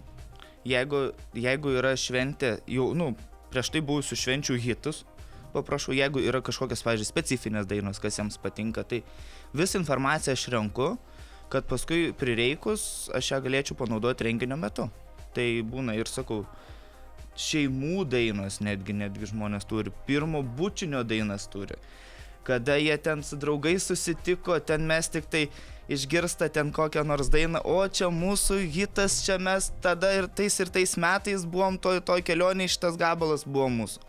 Jeigu, 0.67 1.11
jeigu 1.35 1.75
yra 1.79 1.93
šventė, 1.95 2.57
jau, 2.67 2.89
nu, 2.97 3.13
prieš 3.53 3.71
tai 3.71 3.81
buvusių 3.87 4.17
švenčių 4.19 4.57
hitus, 4.63 5.03
paprašau, 5.53 5.95
jeigu 5.95 6.21
yra 6.27 6.41
kažkokios, 6.43 6.83
pavyzdžiui, 6.83 7.07
specifinės 7.07 7.67
dainos, 7.69 8.01
kas 8.03 8.19
jiems 8.19 8.39
patinka, 8.41 8.83
tai 8.83 9.01
visą 9.55 9.79
informaciją 9.79 10.35
aš 10.35 10.47
renku, 10.53 10.95
kad 11.51 11.67
paskui 11.69 12.11
prireikus 12.17 13.07
aš 13.15 13.31
ją 13.31 13.41
galėčiau 13.45 13.77
panaudoti 13.79 14.27
renginio 14.27 14.57
metu. 14.59 14.89
Tai 15.35 15.45
būna 15.69 15.95
ir 15.95 16.09
sakau, 16.11 16.43
šeimų 17.37 18.03
dainos 18.09 18.59
netgi, 18.65 18.95
netgi 18.97 19.29
žmonės 19.31 19.67
turi, 19.69 19.93
pirmo 20.07 20.41
bučinio 20.41 21.03
dainas 21.07 21.47
turi. 21.53 21.77
Kada 22.47 22.77
jie 22.79 22.95
ten 23.03 23.23
su 23.27 23.35
draugais 23.39 23.83
susitiko, 23.89 24.55
ten 24.63 24.85
mes 24.87 25.09
tik 25.11 25.27
tai 25.31 25.47
išgirsta 25.91 26.49
ten 26.51 26.71
kokią 26.75 27.03
nors 27.07 27.29
dainą, 27.31 27.61
o 27.63 27.79
čia 27.87 28.09
mūsų 28.11 28.59
hitas, 28.75 29.21
čia 29.25 29.37
mes 29.39 29.69
tada 29.83 30.11
ir 30.17 30.27
tais 30.27 30.55
ir 30.59 30.71
tais 30.71 30.97
metais 30.99 31.45
buvom 31.47 31.77
toj, 31.79 32.01
toj 32.07 32.23
kelionėje, 32.27 32.75
šitas 32.75 32.99
gabalas 32.99 33.45
buvo 33.47 33.69
mūsų. 33.71 34.03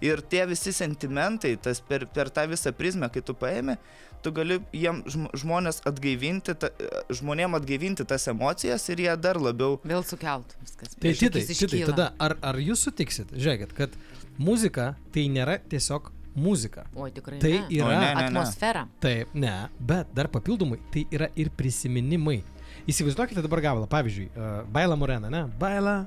Ir 0.00 0.22
tie 0.32 0.46
visi 0.48 0.72
sentimentai, 0.72 1.56
tas 1.60 1.82
per, 1.84 2.06
per 2.08 2.30
tą 2.32 2.46
visą 2.50 2.72
prizmę, 2.72 3.10
kai 3.12 3.20
tu 3.22 3.34
paėmė, 3.36 3.76
tu 4.24 4.32
gali 4.32 4.56
jiem 4.72 5.02
žm- 5.04 5.28
žmonės 5.42 5.82
atgaivinti, 5.88 6.54
ta, 6.62 6.70
žmonėm 7.12 7.54
atgaivinti 7.58 8.06
tas 8.08 8.24
emocijas 8.32 8.88
ir 8.92 9.04
jie 9.04 9.16
dar 9.20 9.38
labiau 9.40 9.76
Vėl 9.84 10.06
sukelt 10.08 10.56
viskas. 10.64 10.96
Tai 10.96 11.12
šitai, 11.16 11.44
šitai, 11.52 11.82
tada 11.92 12.08
ar, 12.18 12.38
ar 12.40 12.58
jūs 12.60 12.86
sutiksit, 12.88 13.34
žiūrėkit, 13.36 13.76
kad 13.76 13.94
muzika 14.40 14.94
tai 15.14 15.28
nėra 15.32 15.60
tiesiog 15.70 16.10
muzika. 16.34 16.84
Oi, 16.94 17.10
tikrai. 17.14 17.38
Tai 17.42 17.50
ne. 17.50 17.66
yra- 17.70 17.86
O, 17.86 17.90
ne, 17.90 17.98
ne, 17.98 18.14
ne. 18.14 18.26
Atmosfera. 18.28 18.86
Taip, 19.00 19.34
ne, 19.34 19.54
bet 19.78 20.12
dar 20.14 20.28
papildomai 20.28 20.78
tai 20.92 21.06
yra 21.10 21.28
ir 21.36 21.50
prisiminimai. 21.50 22.42
Įsivaizduokite 22.88 23.42
dabar 23.42 23.60
gabalą, 23.60 23.86
pavyzdžiui, 23.90 24.30
uh, 24.36 24.62
Baila 24.72 24.96
Morena, 24.96 25.28
ne? 25.30 25.44
Baila, 25.58 26.06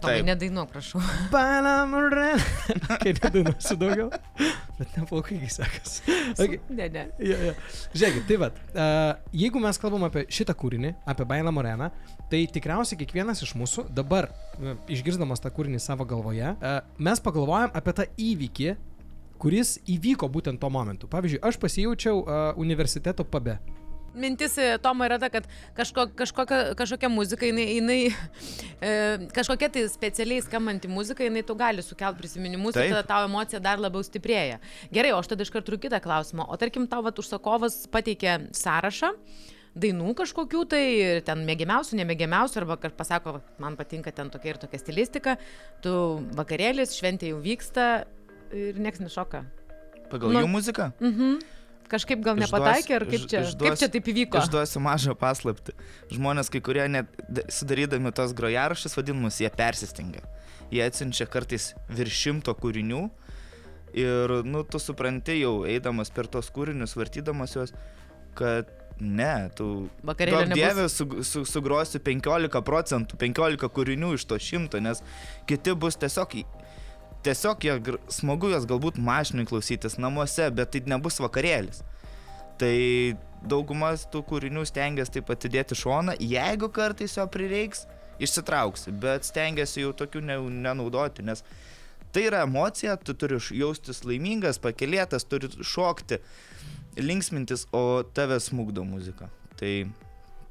Tomai, 0.00 0.14
Taip. 0.16 0.26
nedainuok, 0.30 0.70
prašau. 0.72 1.00
Baila 1.32 1.84
Morena. 1.86 2.38
Kai 3.02 3.12
nedainuosiu 3.12 3.76
daugiau, 3.76 4.06
bet 4.78 4.94
neplaukai, 4.96 5.36
kai 5.42 5.50
sekas. 5.52 5.98
Okay. 6.40 6.56
Ne, 6.72 6.86
ne. 6.88 7.02
Ja, 7.20 7.36
ja. 7.50 7.52
Žiūrėkit, 7.92 8.24
tai 8.30 8.38
vad, 8.40 8.56
uh, 8.72 9.10
jeigu 9.36 9.60
mes 9.60 9.76
kalbam 9.82 10.06
apie 10.08 10.22
šitą 10.32 10.54
kūrinį, 10.56 10.94
apie 11.04 11.26
Bailą 11.28 11.52
Moreną, 11.52 11.90
tai 12.32 12.46
tikriausiai 12.48 12.96
kiekvienas 13.02 13.44
iš 13.44 13.52
mūsų 13.60 13.90
dabar, 13.92 14.30
uh, 14.56 14.72
išgirdamas 14.88 15.44
tą 15.44 15.52
kūrinį 15.52 15.82
savo 15.84 16.08
galvoje, 16.08 16.54
uh, 16.56 16.80
mes 16.96 17.20
pagalvojam 17.20 17.68
apie 17.76 17.96
tą 18.00 18.08
įvykį, 18.16 18.70
kuris 19.40 19.78
įvyko 19.88 20.28
būtent 20.32 20.60
tuo 20.60 20.70
momentu. 20.72 21.08
Pavyzdžiui, 21.10 21.42
aš 21.42 21.60
pasijaučiau 21.62 22.20
uh, 22.20 22.40
universiteto 22.60 23.24
pabe. 23.24 23.58
Mintis 24.14 24.56
e, 24.58 24.78
Tomo 24.82 25.06
yra 25.06 25.20
ta, 25.22 25.28
kad 25.30 25.46
kažko, 25.76 26.08
kažkokia, 26.18 26.74
kažkokia 26.78 27.08
muzika, 27.12 27.46
jinai, 27.46 27.66
jinai 27.76 27.98
e, 28.82 29.28
kažkokia 29.34 29.68
tai 29.70 29.84
specialiai 29.92 30.42
skambanti 30.42 30.90
muzika, 30.90 31.22
jinai 31.22 31.44
tu 31.46 31.54
gali 31.58 31.84
sukelti 31.86 32.18
prisiminimus 32.18 32.74
Taip. 32.74 32.88
ir 32.88 32.96
tada 32.96 33.06
tavo 33.06 33.28
emocija 33.30 33.62
dar 33.62 33.78
labiau 33.78 34.02
stiprėja. 34.02 34.58
Gerai, 34.90 35.14
o 35.14 35.22
aš 35.22 35.30
tada 35.30 35.46
iš 35.46 35.54
karto 35.54 35.70
turiu 35.70 35.84
kitą 35.86 36.02
klausimą. 36.02 36.48
O 36.50 36.58
tarkim, 36.58 36.90
tau 36.90 37.04
vat, 37.06 37.22
užsakovas 37.22 37.84
pateikė 37.94 38.36
sąrašą 38.56 39.14
dainų 39.78 40.14
kažkokių 40.18 40.64
tai, 40.66 40.84
ten 41.22 41.44
mėgiamiausių, 41.46 42.00
nemėgiamiausių, 42.00 42.58
arba 42.64 42.76
kad 42.82 42.96
pasako, 42.98 43.36
"Va, 43.36 43.40
man 43.62 43.76
patinka 43.78 44.10
ten 44.10 44.30
tokia 44.30 44.54
ir 44.54 44.58
tokia 44.58 44.80
stilistika, 44.82 45.36
tu 45.82 45.92
vakarėlis, 46.34 46.96
šventė 46.98 47.30
jau 47.30 47.38
vyksta 47.38 48.06
ir 48.52 48.78
nieks 48.78 49.00
nešoka. 49.02 49.44
pagal 50.10 50.32
Nu, 50.34 50.42
jų 50.44 50.50
muziką. 50.50 50.92
Mhm. 51.00 51.40
Kažkaip 51.90 52.20
gal 52.22 52.38
nepataikė, 52.38 52.94
ar 53.00 53.04
kaip 53.04 53.24
čia, 53.26 53.40
kaip 53.42 53.48
išduosiu- 53.50 53.78
čia 53.78 53.88
taip 53.90 54.06
įvyko? 54.06 54.38
Išduosiu 54.38 54.78
mažą 54.78 55.14
paslapti. 55.18 55.74
Žmonės, 56.14 56.50
kai 56.50 56.60
kurie 56.62 56.86
net 56.86 57.06
sudarydami 57.50 58.12
tos 58.14 58.32
grojaraščius 58.32 58.94
vadinamus, 58.94 59.40
jie 59.42 59.50
persistengia. 59.50 60.22
Jie 60.70 60.84
atsiunčia 60.86 61.26
kartais 61.26 61.74
virš 61.90 62.14
šimto 62.14 62.54
kūrinių 62.54 63.10
ir, 63.94 64.42
nu, 64.46 64.62
tu 64.62 64.78
supranti 64.78 65.40
jau 65.40 65.64
eidamas 65.66 66.10
per 66.14 66.30
tos 66.30 66.50
kūrinius, 66.54 66.94
vartydamas 66.94 67.56
juos, 67.56 67.74
kad 68.38 68.70
ne, 69.00 69.50
tu... 69.56 69.88
Nebus. 70.04 70.54
dievė 70.54 70.88
su, 70.88 71.08
su, 71.26 71.44
sugrosiu 71.48 71.98
15 71.98 72.62
procentų, 72.62 73.18
15 73.18 73.66
kūrinių 73.66 74.14
iš 74.14 74.28
to 74.30 74.38
šimto, 74.38 74.78
nes 74.78 75.02
kiti 75.50 75.74
bus 75.74 75.98
tiesiog... 75.98 76.38
Tiesiog 77.24 77.64
jie, 77.64 77.74
smagu 78.08 78.48
jos 78.48 78.64
galbūt 78.68 78.96
mašinai 78.96 79.44
klausytis 79.48 79.98
namuose, 80.00 80.46
bet 80.56 80.72
tai 80.72 80.80
nebus 80.88 81.20
vakarėlis. 81.20 81.82
Tai 82.60 82.76
daugumas 83.44 84.06
tų 84.12 84.22
kūrinių 84.28 84.64
stengiasi 84.68 85.18
taip 85.18 85.32
atidėti 85.32 85.76
šoną, 85.76 86.16
jeigu 86.20 86.70
kartais 86.72 87.16
jo 87.16 87.26
prireiks, 87.32 87.86
išsitrauksi, 88.20 88.92
bet 89.00 89.28
stengiasi 89.28 89.84
jau 89.84 89.92
tokių 89.96 90.22
ne, 90.24 90.36
nenaudoti, 90.66 91.24
nes 91.24 91.44
tai 92.12 92.26
yra 92.28 92.42
emocija, 92.44 92.96
tu 92.96 93.14
turi 93.16 93.38
jaustis 93.56 94.02
laimingas, 94.04 94.60
pakelėtas, 94.60 95.24
turi 95.28 95.48
šokti, 95.48 96.20
linksmintis, 97.00 97.66
o 97.72 98.02
tave 98.16 98.40
smūgdo 98.42 98.84
muzika. 98.84 99.30
Tai, 99.60 99.72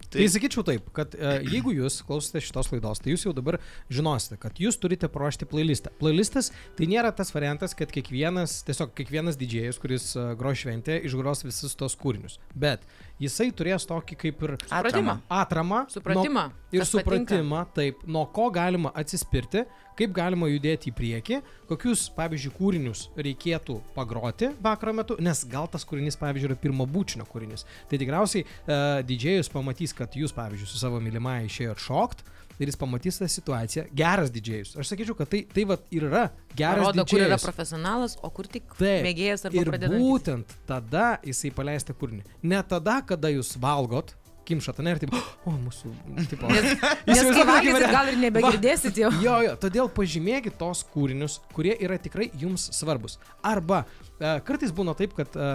Tai 0.10 0.26
sakyčiau 0.34 0.64
taip, 0.66 0.88
kad 0.96 1.14
e, 1.14 1.34
jeigu 1.46 1.74
jūs 1.76 2.00
klausote 2.08 2.42
šitos 2.42 2.72
laidos, 2.74 3.02
tai 3.04 3.14
jūs 3.14 3.28
jau 3.28 3.34
dabar 3.38 3.60
žinosite, 3.94 4.40
kad 4.42 4.58
jūs 4.58 4.80
turite 4.82 5.10
paruošti 5.12 5.46
playlistą. 5.50 5.92
Playlistas 6.02 6.50
tai 6.78 6.88
nėra 6.90 7.12
tas 7.16 7.30
variantas, 7.36 7.76
kad 7.78 7.94
kiekvienas, 7.94 8.60
tiesiog 8.66 8.96
kiekvienas 8.98 9.38
didžėjas, 9.38 9.78
kuris 9.82 10.10
e, 10.18 10.26
gro 10.40 10.56
šventė, 10.58 10.98
išgros 11.06 11.46
visus 11.46 11.78
tos 11.78 11.98
kūrinius. 12.00 12.40
Bet 12.58 12.88
jisai 13.20 13.50
turės 13.52 13.86
tokį 13.90 14.16
kaip 14.18 14.44
ir 14.48 14.54
Supratimą. 14.64 15.18
atramą. 15.30 15.86
Supratimą, 15.92 16.44
nuo- 16.50 16.68
Ir 16.72 16.80
kas 16.84 16.92
patinka. 16.92 17.36
supratimą, 17.36 17.66
taip, 17.74 18.04
nuo 18.08 18.26
ko 18.32 18.50
galima 18.52 18.92
atsispirti, 18.96 19.66
kaip 19.98 20.14
galima 20.14 20.48
judėti 20.48 20.92
į 20.92 20.96
priekį, 20.96 21.42
kokius, 21.68 22.10
pavyzdžiui, 22.16 22.54
kūrinius 22.60 23.08
reikėtų 23.18 23.82
pagroti 23.96 24.52
vakaro 24.62 24.94
metu, 24.94 25.16
nes 25.20 25.44
gal 25.46 25.68
tas 25.68 25.84
kūrinys, 25.84 26.16
pavyzdžiui, 26.18 26.52
yra 26.52 26.56
pirmo 26.56 26.86
būčinio 26.88 27.26
kūrinys. 27.28 27.66
Tai 27.90 27.98
tikriausiai 27.98 28.46
uh, 28.46 29.02
didžėjus 29.04 29.50
pamatys, 29.52 29.94
kad 29.94 30.14
jūs, 30.14 30.32
pavyzdžiui, 30.34 30.68
su 30.68 30.78
savo 30.78 31.00
mylimąja 31.02 31.46
išėjot 31.50 31.78
šokt. 31.90 32.24
Ir 32.60 32.68
jis 32.68 32.76
pamatys 32.80 33.20
tą 33.22 33.28
situaciją. 33.32 33.86
Geras 33.96 34.32
didžėjus. 34.36 34.74
Aš 34.82 34.92
sakyčiau, 34.92 35.16
kad 35.16 35.30
tai, 35.32 35.46
tai 35.48 35.64
vat 35.70 35.86
ir 35.96 36.10
yra 36.10 36.26
geras 36.60 36.90
Rodo, 36.90 37.06
kur 37.08 37.22
yra 37.22 37.30
didžėjus. 37.32 37.46
profesionalas, 37.48 38.18
o 38.20 38.32
kur 38.36 38.50
tik 38.52 38.68
Taip. 38.76 39.06
mėgėjas 39.08 39.48
arba 39.48 39.64
pradedantis. 39.72 40.04
būtent 40.04 40.56
tada 40.68 41.06
jisai 41.24 41.54
paleista 41.56 41.96
kūrinį. 41.96 42.26
Ne 42.52 42.60
tada, 42.68 43.00
kada 43.08 43.32
jūs 43.32 43.54
valgot, 43.64 44.12
kimšat, 44.50 44.82
ne, 44.84 44.96
ir 44.96 45.02
taip, 45.04 45.16
o, 45.48 45.54
mūsų, 45.56 45.94
tipo. 46.32 46.50
Nes, 46.52 46.72
nes 47.10 47.24
kai 47.32 47.48
valgysit, 47.48 47.88
gal 47.94 48.12
ir 48.12 48.22
nebegirdėsit 48.26 49.02
jau. 49.04 49.12
Jo, 49.26 49.40
jo, 49.46 49.56
todėl 49.62 49.90
pažymėkit 49.94 50.58
tos 50.60 50.84
kūrinius, 50.94 51.40
kurie 51.56 51.76
yra 51.80 52.00
tikrai 52.02 52.30
jums 52.40 52.70
svarbus. 52.76 53.20
Arba 53.46 53.84
e, 53.86 54.40
kartais 54.48 54.74
būna 54.76 54.96
taip, 54.98 55.14
kad 55.18 55.36
e, 55.36 55.52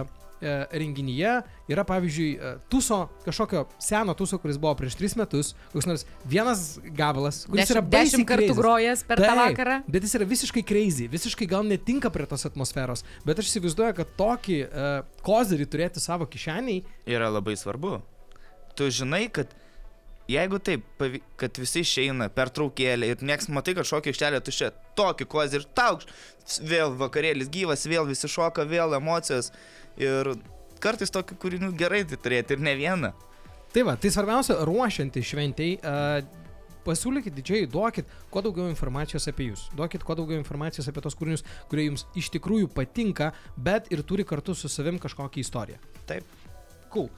renginyje 0.72 1.34
yra, 1.72 1.84
pavyzdžiui, 1.88 2.28
e, 2.36 2.52
tuso, 2.72 3.00
kažkokio 3.24 3.64
seno 3.82 4.14
tuso, 4.18 4.38
kuris 4.42 4.58
buvo 4.60 4.74
prieš 4.78 4.98
tris 5.00 5.16
metus, 5.18 5.54
koks 5.72 5.88
nors 5.88 6.06
vienas 6.28 6.64
gabalas, 6.84 7.42
kuris 7.48 7.72
yra 7.72 7.80
Dešimt, 7.82 7.92
baisiai 7.94 8.10
dešimt 8.12 8.30
kartų 8.30 8.50
crazy. 8.50 8.60
grojęs 8.60 9.04
per 9.08 9.22
tą 9.22 9.30
Taip, 9.32 9.42
vakarą. 9.42 9.80
Bet 9.88 10.06
jis 10.08 10.16
yra 10.20 10.28
visiškai 10.34 10.64
crazy, 10.68 11.08
visiškai 11.12 11.48
gal 11.50 11.66
netinka 11.68 12.12
prie 12.14 12.28
tos 12.30 12.46
atmosferos, 12.48 13.04
bet 13.24 13.40
aš 13.42 13.52
įsivaizduoju, 13.52 13.98
kad 14.00 14.14
tokį 14.20 14.60
uh, 14.68 14.94
kozerį 15.26 15.68
turėti 15.72 16.04
savo 16.04 16.28
kišeniai, 16.30 16.82
yra 17.08 17.32
labai 17.32 17.56
svarbu. 17.60 17.98
Tu 18.74 18.90
žinai, 18.90 19.28
kad 19.32 19.52
jeigu 20.30 20.58
taip, 20.58 20.84
kad 21.40 21.58
visi 21.60 21.82
išeina 21.84 22.28
per 22.32 22.50
traukėlę 22.54 23.10
ir 23.12 23.24
nieks 23.24 23.50
matai, 23.52 23.74
kad 23.76 23.88
šokio 23.88 24.12
aikštelė 24.12 24.40
tuščia, 24.44 24.70
tokį 24.98 25.26
kozį 25.30 25.60
ir 25.60 25.66
taukš, 25.76 26.08
vėl 26.64 26.94
vakarėlis 27.00 27.50
gyvas, 27.52 27.86
vėl 27.88 28.08
visi 28.08 28.30
šoka, 28.30 28.64
vėl 28.68 28.96
emocijos. 28.96 29.52
Ir 30.00 30.34
kartais 30.82 31.12
tokių 31.14 31.36
kūrinių 31.40 31.72
gerai 31.78 32.02
tai 32.08 32.18
turėti 32.20 32.56
ir 32.56 32.64
ne 32.64 32.74
vieną. 32.78 33.12
Tai 33.74 33.82
va, 33.88 33.96
tai 33.98 34.10
svarbiausia, 34.14 34.60
ruošianti 34.66 35.22
šventėjai, 35.24 35.76
uh, 35.82 36.42
pasiūlykit 36.84 37.34
didžiai, 37.34 37.66
duokit 37.70 38.10
kuo 38.30 38.42
daugiau 38.44 38.68
informacijos 38.70 39.26
apie 39.30 39.48
jūs. 39.48 39.66
Duokit 39.76 40.04
kuo 40.04 40.16
daugiau 40.18 40.38
informacijos 40.38 40.88
apie 40.90 41.02
tos 41.04 41.16
kūrinius, 41.18 41.44
kurie 41.70 41.88
jums 41.88 42.04
iš 42.18 42.28
tikrųjų 42.36 42.68
patinka, 42.74 43.32
bet 43.56 43.88
ir 43.94 44.02
turi 44.06 44.26
kartu 44.28 44.54
su 44.54 44.68
savim 44.68 44.98
kažkokią 45.02 45.40
istoriją. 45.42 45.80
Taip. 46.10 46.28
Cool. 46.92 47.08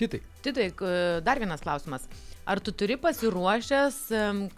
Titai. 0.00 0.20
Tai 0.44 0.52
tai, 0.56 0.68
k- 0.76 1.20
dar 1.24 1.40
vienas 1.40 1.60
klausimas. 1.64 2.04
Ar 2.48 2.60
tu 2.64 2.72
turi 2.72 2.96
pasiruošęs 3.00 3.98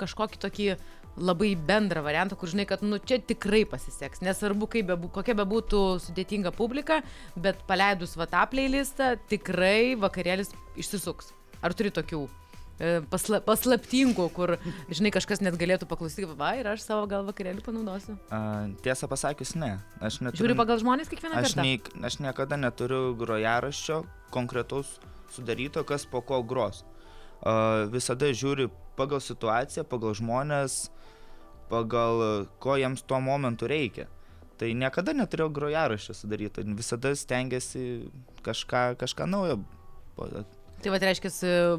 kažkokį 0.00 0.42
tokį 0.44 0.68
labai 1.16 1.52
bendrą 1.56 2.02
variantą, 2.04 2.36
kur 2.40 2.48
žinai, 2.48 2.66
kad 2.68 2.82
nu 2.84 2.98
čia 2.98 3.18
tikrai 3.20 3.64
pasiseks. 3.68 4.22
Nesvarbu, 4.24 4.68
kaip 4.72 4.88
bebu, 4.92 5.10
kokia 5.12 5.36
bebūtų 5.38 5.82
sudėtinga 6.06 6.54
publika, 6.56 7.02
bet 7.36 7.60
paleidus 7.68 8.16
va 8.16 8.28
tą 8.30 8.44
playlistą, 8.52 9.14
tikrai 9.30 9.94
vakarėlis 10.00 10.54
išsisuks. 10.80 11.32
Ar 11.62 11.76
turi 11.78 11.92
tokių 11.94 12.22
e, 12.24 12.94
pasla, 13.12 13.42
paslaptingų, 13.44 14.26
kur, 14.34 14.56
žinai, 14.90 15.12
kažkas 15.14 15.44
net 15.44 15.58
galėtų 15.60 15.86
paklausyti, 15.90 16.26
va, 16.38 16.54
ir 16.58 16.70
aš 16.72 16.86
savo 16.86 17.04
gal 17.10 17.26
vakarėlį 17.28 17.62
panaudosiu. 17.66 18.16
A, 18.32 18.70
tiesą 18.82 19.10
pasakius, 19.10 19.54
ne. 19.60 19.76
Aš 20.00 20.22
neturiu. 20.24 20.46
Žiūri 20.46 20.58
pagal 20.58 20.80
žmonės 20.82 21.12
kiekvieną 21.12 21.38
Aš, 21.42 21.52
kartą. 21.52 21.66
nei, 21.68 21.78
aš 22.08 22.18
niekada 22.24 22.58
neturiu 22.58 23.12
grojaraščio 23.20 24.02
konkretaus 24.32 24.96
sudaryto, 25.32 25.84
kas 25.84 26.08
po 26.08 26.24
ko 26.24 26.40
gros. 26.42 26.82
Uh, 27.42 27.88
visada 27.90 28.28
žiūri 28.30 28.68
pagal 28.96 29.22
situaciją, 29.22 29.84
pagal 29.88 30.14
žmonės, 30.14 30.92
pagal 31.72 32.24
uh, 32.24 32.50
ko 32.62 32.76
jiems 32.80 33.04
tuo 33.08 33.20
momentu 33.24 33.70
reikia. 33.70 34.08
Tai 34.60 34.68
niekada 34.78 35.14
neturėjau 35.16 35.50
grojaraščio 35.56 36.14
sudaryto, 36.14 36.62
visada 36.78 37.10
stengiasi 37.18 37.86
kažką, 38.46 38.92
kažką 39.00 39.26
naujo. 39.26 39.62
Tai 40.82 40.90
va, 40.90 40.98
reiškia, 40.98 41.30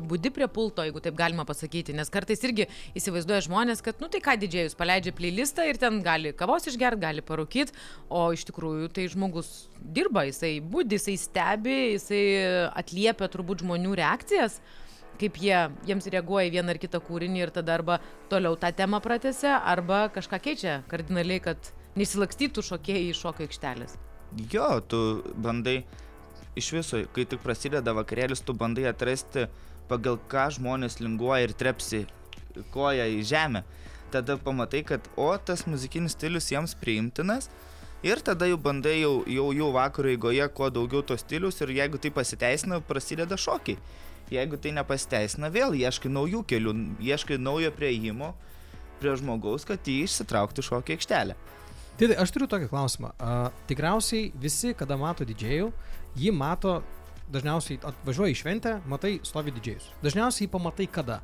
būdi 0.08 0.32
prie 0.32 0.48
pulto, 0.52 0.84
jeigu 0.86 1.02
taip 1.04 1.16
galima 1.20 1.44
pasakyti, 1.48 1.96
nes 1.96 2.12
kartais 2.12 2.40
irgi 2.48 2.70
įsivaizduoja 2.96 3.44
žmonės, 3.50 3.84
kad, 3.84 4.00
nu 4.00 4.08
tai 4.12 4.22
ką 4.24 4.38
didžėjus, 4.40 4.78
paleidžia 4.80 5.12
playlistą 5.16 5.66
ir 5.68 5.80
ten 5.80 6.00
gali 6.06 6.32
kavos 6.40 6.70
išgerti, 6.72 7.04
gali 7.04 7.24
parūkyti, 7.26 7.76
o 8.08 8.30
iš 8.36 8.46
tikrųjų 8.48 8.88
tai 8.96 9.10
žmogus 9.12 9.52
dirba, 9.96 10.24
jisai 10.30 10.54
būdi, 10.64 11.00
jisai 11.00 11.18
stebi, 11.20 11.76
jisai 11.98 12.24
atliepia 12.72 13.28
turbūt 13.34 13.66
žmonių 13.66 14.00
reakcijas 14.00 14.62
kaip 15.24 15.40
jie, 15.40 15.60
jiems 15.88 16.10
reaguoja 16.12 16.50
į 16.50 16.56
vieną 16.58 16.76
ar 16.76 16.80
kitą 16.82 17.00
kūrinį 17.04 17.46
ir 17.46 17.52
tada 17.56 17.78
arba 17.78 18.00
toliau 18.32 18.58
tą 18.60 18.74
temą 18.76 19.00
pratęsia, 19.04 19.56
arba 19.74 20.08
kažką 20.14 20.40
keičia 20.44 20.80
kardinaliai, 20.92 21.42
kad 21.44 21.74
nesilakstytų 22.00 22.64
šokėjai 22.66 23.12
iš 23.12 23.22
šokio 23.24 23.48
aikštelės. 23.48 23.96
Jo, 24.52 24.82
tu 24.82 25.00
bandai 25.38 25.84
iš 26.60 26.72
viso, 26.76 27.04
kai 27.16 27.26
tik 27.30 27.44
prasideda 27.44 27.94
vakarėlis, 27.96 28.44
tu 28.44 28.56
bandai 28.58 28.90
atrasti, 28.90 29.48
pagal 29.90 30.20
ką 30.32 30.50
žmonės 30.58 31.00
linguoja 31.02 31.48
ir 31.48 31.56
trepsi 31.58 32.04
koją 32.74 33.08
į 33.18 33.22
žemę. 33.30 33.64
Tada 34.14 34.38
pamatai, 34.38 34.84
kad 34.86 35.06
o 35.18 35.32
tas 35.38 35.66
muzikinis 35.70 36.14
stilius 36.18 36.52
jiems 36.52 36.76
priimtinas 36.78 37.50
ir 38.06 38.22
tada 38.22 38.46
jau 38.50 38.60
bandai 38.62 39.00
jau, 39.00 39.14
jau 39.26 39.48
jų 39.56 39.70
vakaro 39.74 40.12
eigoje 40.12 40.46
kuo 40.54 40.70
daugiau 40.74 41.02
to 41.02 41.18
stilius 41.18 41.62
ir 41.64 41.74
jeigu 41.74 42.02
tai 42.02 42.12
pasiteisina, 42.14 42.82
prasideda 42.86 43.40
šokiai. 43.40 43.80
Jeigu 44.32 44.58
tai 44.58 44.72
nepasiteisina, 44.76 45.50
vėl 45.52 45.76
ieškai 45.78 46.12
naujų 46.12 46.44
kelių, 46.48 46.74
ieškai 47.04 47.38
naujo 47.42 47.72
prieimo 47.76 48.32
prie 49.02 49.18
žmogaus, 49.20 49.66
kad 49.68 49.84
jį 49.84 50.06
išsitraukti 50.08 50.64
šokį 50.64 50.96
aikštelę. 50.96 51.36
Tai, 52.00 52.10
aš 52.24 52.32
turiu 52.34 52.48
tokį 52.50 52.70
klausimą. 52.72 53.12
Uh, 53.20 53.52
tikriausiai 53.70 54.32
visi, 54.42 54.72
kada 54.78 54.98
mato 54.98 55.28
didžėjų, 55.30 55.70
jį 56.18 56.34
mato, 56.34 56.80
dažniausiai 57.34 57.78
atvažiuoja 57.86 58.34
į 58.34 58.40
šventę, 58.40 58.74
matai, 58.90 59.18
stovi 59.28 59.54
didžėjus. 59.54 59.92
Dažniausiai 60.02 60.48
jį 60.48 60.54
pamatai 60.56 60.88
kada. 60.90 61.20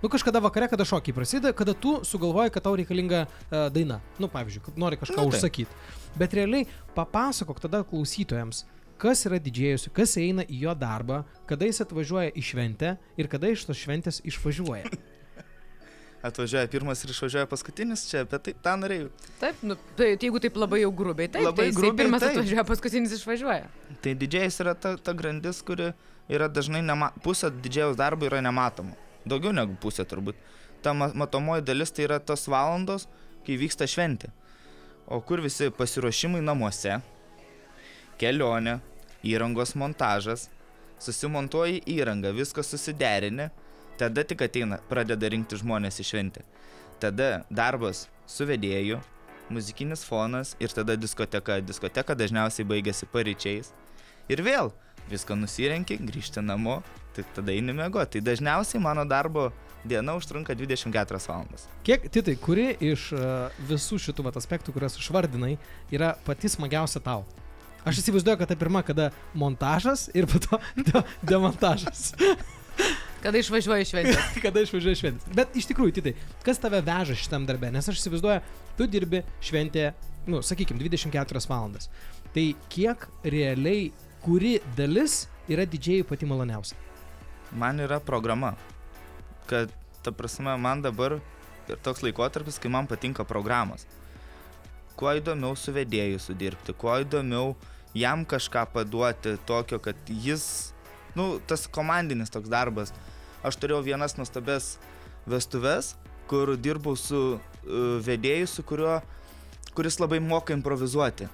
Nu 0.00 0.08
kažkada 0.12 0.40
vakare, 0.44 0.68
kada 0.68 0.84
šokiai 0.88 1.16
prasideda, 1.16 1.52
kada 1.56 1.74
tu 1.76 1.98
sugalvoji, 2.04 2.52
kad 2.54 2.64
tau 2.64 2.74
reikalinga 2.76 3.24
uh, 3.26 3.66
daina. 3.72 4.00
Nu, 4.20 4.30
pavyzdžiui, 4.32 4.64
kad 4.66 4.80
nori 4.80 5.00
kažką 5.00 5.18
nu, 5.18 5.26
tai. 5.26 5.38
užsakyti. 5.38 5.78
Bet 6.20 6.36
realiai 6.36 6.68
papasakok 6.96 7.60
tada 7.64 7.82
klausytojams, 7.88 8.64
kas 9.00 9.24
yra 9.28 9.40
didžėjus, 9.42 9.88
kas 9.94 10.16
eina 10.20 10.44
į 10.46 10.64
jo 10.66 10.76
darbą, 10.78 11.22
kada 11.50 11.68
jis 11.68 11.82
atvažiuoja 11.84 12.34
į 12.34 12.44
šventę 12.52 12.94
ir 13.20 13.28
kada 13.32 13.50
iš 13.52 13.66
tos 13.68 13.80
šventės 13.80 14.22
išvažiuoja. 14.24 14.90
atvažiuoja 16.24 16.68
pirmas 16.72 17.04
ir 17.04 17.10
išvažiuoja 17.12 17.46
paskutinis, 17.46 18.06
čia 18.08 18.22
apie 18.24 18.38
tai 18.46 18.54
tą 18.64 18.74
norėjau. 18.80 19.10
Taip, 19.40 19.60
nu, 19.66 19.76
tai 19.98 20.14
jeigu 20.14 20.40
taip 20.40 20.56
labai 20.56 20.80
jau 20.80 20.90
grubiai, 20.96 21.28
taip, 21.28 21.44
labai 21.44 21.68
tai 21.68 21.76
grubiai, 21.76 21.98
pirmas 22.00 22.24
taip. 22.24 22.38
atvažiuoja, 22.38 22.64
paskutinis 22.70 23.12
išvažiuoja. 23.18 23.66
Tai 24.04 24.14
didžėjas 24.22 24.60
yra 24.64 24.74
ta, 24.78 24.94
ta 24.96 25.14
grandis, 25.16 25.60
kuri 25.66 25.90
yra 26.32 26.48
dažnai, 26.48 26.80
nema, 26.86 27.10
pusė 27.24 27.52
didžėjaus 27.52 27.98
darbo 28.00 28.28
yra 28.30 28.40
nematoma. 28.44 28.96
Daugiau 29.28 29.52
negu 29.56 29.76
pusė 29.80 30.06
turbūt. 30.08 30.40
Ta 30.84 30.96
matomoji 30.96 31.64
dalis 31.64 31.92
tai 31.92 32.08
yra 32.08 32.20
tos 32.20 32.48
valandos, 32.48 33.04
kai 33.44 33.58
vyksta 33.60 33.88
šventė. 33.88 34.32
O 35.04 35.20
kur 35.20 35.44
visi 35.44 35.68
pasiruošimai 35.76 36.40
namuose, 36.44 37.02
kelionė, 38.20 38.78
įrangos 39.24 39.74
montažas, 39.78 40.48
susimontuoji 41.02 41.82
įrangą, 41.96 42.32
viską 42.36 42.62
susiderini 42.64 43.50
Tada 43.96 44.24
tik 44.24 44.42
ateina, 44.42 44.80
pradeda 44.90 45.28
rinkti 45.30 45.58
žmonės 45.60 46.00
į 46.02 46.06
šventę. 46.08 46.42
Tada 47.02 47.44
darbas 47.46 48.08
su 48.26 48.46
vedėju, 48.48 48.98
muzikinis 49.54 50.02
fonas 50.06 50.54
ir 50.62 50.74
tada 50.74 50.96
diskoteka. 50.98 51.60
Diskoteka 51.62 52.16
dažniausiai 52.18 52.66
baigėsi 52.66 53.06
paryčiais. 53.12 53.70
Ir 54.26 54.42
vėl 54.42 54.72
viską 55.10 55.36
nusirenki, 55.38 56.00
grįžti 56.02 56.42
namo, 56.42 56.80
tik 57.14 57.28
tada 57.36 57.54
eini 57.54 57.76
mėgo. 57.76 58.02
Tai 58.02 58.24
dažniausiai 58.24 58.82
mano 58.82 59.04
darbo 59.06 59.52
diena 59.86 60.16
užtrunka 60.18 60.56
24 60.58 61.22
valandas. 61.28 61.68
Kiek, 61.86 62.08
Titai, 62.10 62.34
kuri 62.40 62.72
iš 62.82 63.12
uh, 63.14 63.62
visų 63.68 64.00
šitų 64.08 64.26
aspektų, 64.32 64.74
kuriuos 64.74 64.98
išvardinai, 64.98 65.54
yra 65.94 66.16
pati 66.26 66.50
smagiausia 66.50 67.04
tau? 67.04 67.22
Aš 67.84 68.00
įsivaizduoju, 68.00 68.40
kad 68.40 68.48
tai 68.48 68.56
pirma, 68.56 68.80
kada 68.82 69.10
montažas 69.36 70.06
ir 70.16 70.26
po 70.30 70.40
to 70.40 70.60
de 70.86 71.02
demontažas. 71.22 72.14
Kada 73.24 73.40
išvažiuoji 73.40 73.84
šventę? 73.88 74.22
Kada 74.44 74.60
išvažiuoji 74.64 75.00
šventę. 75.00 75.34
Bet 75.36 75.54
iš 75.56 75.68
tikrųjų, 75.70 76.02
tai 76.04 76.12
kas 76.44 76.60
tave 76.60 76.80
veža 76.84 77.16
šitam 77.16 77.46
darbę? 77.48 77.70
Nes 77.72 77.88
aš 77.88 78.02
įsivaizduoju, 78.02 78.42
tu 78.76 78.88
dirbi 78.88 79.22
šventėje, 79.44 79.94
nu, 80.28 80.42
sakykime, 80.44 80.80
24 80.80 81.44
valandas. 81.48 81.88
Tai 82.34 82.44
kiek 82.72 83.06
realiai, 83.24 83.86
kuri 84.24 84.58
dalis 84.76 85.22
yra 85.48 85.64
didžiai 85.68 86.04
pati 86.08 86.28
maloniausia? 86.28 86.76
Man 87.56 87.80
yra 87.80 88.00
programa. 88.00 88.54
Kad, 89.48 89.72
ta 90.04 90.12
prasme, 90.12 90.56
man 90.60 90.84
dabar 90.84 91.18
ir 91.68 91.80
toks 91.84 92.04
laikotarpis, 92.04 92.60
kai 92.60 92.72
man 92.72 92.88
patinka 92.88 93.24
programos. 93.28 93.84
Kuo 95.00 95.12
įdomiau 95.16 95.56
su 95.58 95.72
vedėju 95.74 96.20
sudirbti, 96.22 96.76
kuo 96.76 96.96
įdomiau 97.02 97.54
jam 97.94 98.24
kažką 98.26 98.66
paduoti 98.74 99.36
tokio, 99.46 99.78
kad 99.78 99.96
jis, 100.08 100.72
nu, 101.14 101.38
tas 101.46 101.68
komandinis 101.70 102.32
toks 102.34 102.50
darbas 102.50 102.94
aš 103.44 103.58
turėjau 103.60 103.84
vienas 103.84 104.16
nuostabes 104.16 104.74
vestuves, 105.28 105.94
kur 106.28 106.54
dirbau 106.56 106.96
su 106.96 107.20
uh, 107.36 107.40
vedėju, 108.04 108.48
su 108.48 108.64
kuriuo, 108.66 108.98
kuris 109.76 110.00
labai 110.00 110.20
moka 110.24 110.56
improvizuoti. 110.56 111.28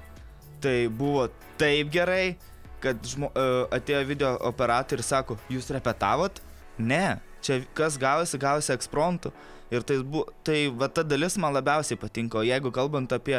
Tai 0.60 0.76
buvo 0.92 1.28
taip 1.60 1.92
gerai, 1.94 2.34
kad 2.82 2.98
žmo, 3.06 3.30
uh, 3.30 3.62
atėjo 3.76 4.02
video 4.08 4.34
operatorius 4.50 5.06
ir 5.06 5.14
sako, 5.14 5.38
jūs 5.52 5.70
repetavot? 5.74 6.42
Ne, 6.80 7.20
čia 7.44 7.60
kas 7.76 7.98
gavosi, 8.00 8.40
gavosi 8.40 8.74
ekspromptu. 8.74 9.32
Ir 9.70 9.84
tai, 9.86 10.00
bu, 10.02 10.24
tai 10.42 10.64
va 10.74 10.88
ta 10.90 11.04
dalis 11.06 11.36
man 11.38 11.54
labiausiai 11.54 11.98
patinka, 12.00 12.40
o 12.40 12.46
jeigu 12.46 12.72
kalbant 12.74 13.12
apie 13.14 13.38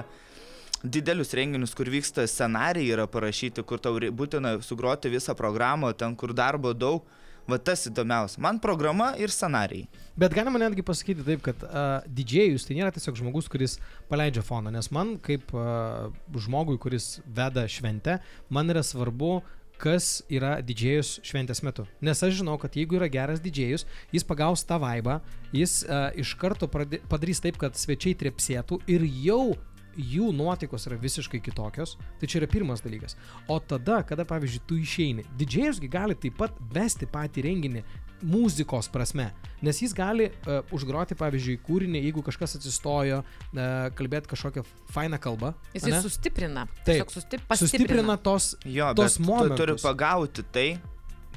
didelius 0.84 1.34
renginius, 1.38 1.76
kur 1.78 1.90
vyksta 1.92 2.26
scenarijai 2.28 2.96
yra 2.96 3.08
parašyti, 3.10 3.64
kur 3.68 3.82
tau 3.82 3.98
būtina 3.98 4.58
sugroti 4.66 5.12
visą 5.14 5.36
programą, 5.38 5.94
ten 5.98 6.16
kur 6.16 6.34
darbo 6.38 6.74
daug, 6.74 7.06
Va 7.50 7.58
tas 7.58 7.88
įdomiausia. 7.90 8.40
Man 8.44 8.60
programa 8.62 9.12
ir 9.20 9.32
scenarijai. 9.34 9.88
Bet 10.20 10.36
galima 10.36 10.60
netgi 10.62 10.84
pasakyti 10.86 11.26
taip, 11.26 11.42
kad 11.46 11.64
uh, 11.66 12.04
didžėjus 12.06 12.68
tai 12.68 12.78
nėra 12.78 12.92
tiesiog 12.94 13.18
žmogus, 13.18 13.50
kuris 13.52 13.80
paleidžia 14.12 14.44
foną, 14.46 14.74
nes 14.74 14.92
man 14.94 15.16
kaip 15.24 15.50
uh, 15.58 16.12
žmogui, 16.38 16.78
kuris 16.82 17.16
veda 17.26 17.66
šventę, 17.66 18.20
man 18.54 18.70
yra 18.72 18.84
svarbu, 18.86 19.40
kas 19.82 20.22
yra 20.30 20.60
didžėjus 20.62 21.16
šventės 21.26 21.64
metu. 21.66 21.88
Nes 22.06 22.22
aš 22.22 22.38
žinau, 22.44 22.60
kad 22.62 22.76
jeigu 22.78 23.00
yra 23.00 23.10
geras 23.10 23.42
didžėjus, 23.42 23.88
jis 24.14 24.28
pagaus 24.30 24.62
tą 24.68 24.78
vaibą, 24.84 25.18
jis 25.56 25.80
uh, 25.88 26.12
iš 26.22 26.36
karto 26.38 26.70
pradė, 26.70 27.02
padarys 27.10 27.42
taip, 27.42 27.58
kad 27.62 27.80
svečiai 27.80 28.14
trepsėtų 28.22 28.84
ir 28.94 29.08
jau 29.26 29.56
jų 29.98 30.32
nuotaikos 30.36 30.88
yra 30.90 30.98
visiškai 31.02 31.42
kitokios, 31.44 31.98
tai 32.20 32.30
čia 32.30 32.42
yra 32.42 32.50
pirmas 32.52 32.84
dalykas. 32.84 33.18
O 33.52 33.60
tada, 33.60 34.02
kada, 34.08 34.26
pavyzdžiui, 34.28 34.64
tu 34.68 34.78
išeini, 34.80 35.26
didžėjusgi 35.40 35.90
gali 35.92 36.18
taip 36.20 36.38
pat 36.40 36.56
vesti 36.74 37.10
patį 37.10 37.46
renginį 37.48 37.84
muzikos 38.22 38.86
prasme, 38.94 39.32
nes 39.66 39.80
jis 39.82 39.96
gali 39.98 40.28
uh, 40.30 40.62
užgroti, 40.76 41.18
pavyzdžiui, 41.18 41.58
kūrinį, 41.66 42.04
jeigu 42.06 42.24
kažkas 42.26 42.56
atsistojo, 42.60 43.22
uh, 43.24 43.62
kalbėti 43.98 44.30
kažkokią 44.32 44.64
fainą 44.94 45.18
kalbą. 45.22 45.56
Jis 45.74 45.90
jis 45.90 46.06
sustiprina. 46.06 46.68
Taip, 46.86 47.10
sustip, 47.10 47.46
sustiprina 47.58 48.18
tos, 48.22 48.54
jo, 48.66 48.92
tos 48.98 49.18
momentus. 49.22 49.58
Tu 49.58 49.64
turi 49.64 49.78
pagauti 49.82 50.46
tai, 50.54 50.68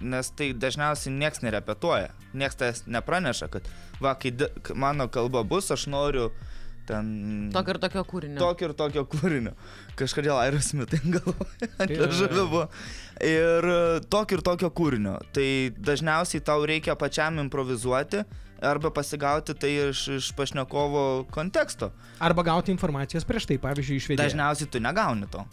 nes 0.05 0.29
tai 0.37 0.51
dažniausiai 0.53 1.15
nieks 1.17 1.41
nerepetuoja, 1.45 2.13
nieks 2.37 2.61
tas 2.61 2.85
nepraneša, 2.85 3.49
kad 3.49 3.71
va, 4.05 4.13
kai 4.21 4.35
mano 4.77 5.09
kalba 5.09 5.45
bus, 5.49 5.73
aš 5.73 5.89
noriu 5.89 6.29
uh, 6.29 6.53
ten... 6.89 7.09
Tokio 7.55 7.75
ir 7.75 7.81
tokio 7.83 8.05
kūrinio. 8.09 8.39
Tokio 8.41 8.69
ir 8.69 8.75
tokio 8.79 9.05
kūrinio. 9.11 9.53
Kažkodėl 9.99 10.37
Aerosmith 10.39 10.97
galvoja, 11.15 11.69
ant 11.79 11.93
liežuvio 11.93 12.47
buvo. 12.51 12.65
Ir 13.25 13.69
e, 13.71 13.79
tokio 14.13 14.39
ir 14.39 14.45
tokio 14.47 14.71
kūrinio. 14.75 15.19
Tai 15.37 15.49
dažniausiai 15.91 16.45
tau 16.45 16.65
reikia 16.69 16.97
pačiam 16.99 17.41
improvizuoti 17.43 18.25
arba 18.65 18.91
pasigauti 18.95 19.55
tai 19.59 19.73
iš, 19.91 20.07
iš 20.19 20.31
pašnekovo 20.37 21.27
konteksto. 21.35 21.91
Arba 22.23 22.45
gauti 22.47 22.73
informacijos 22.73 23.27
prieš 23.29 23.49
tai, 23.51 23.59
pavyzdžiui, 23.61 24.01
iš 24.01 24.11
vedėjo. 24.13 24.25
Dažniausiai 24.25 24.71
tu 24.71 24.83
negauni 24.83 25.29
to. 25.31 25.45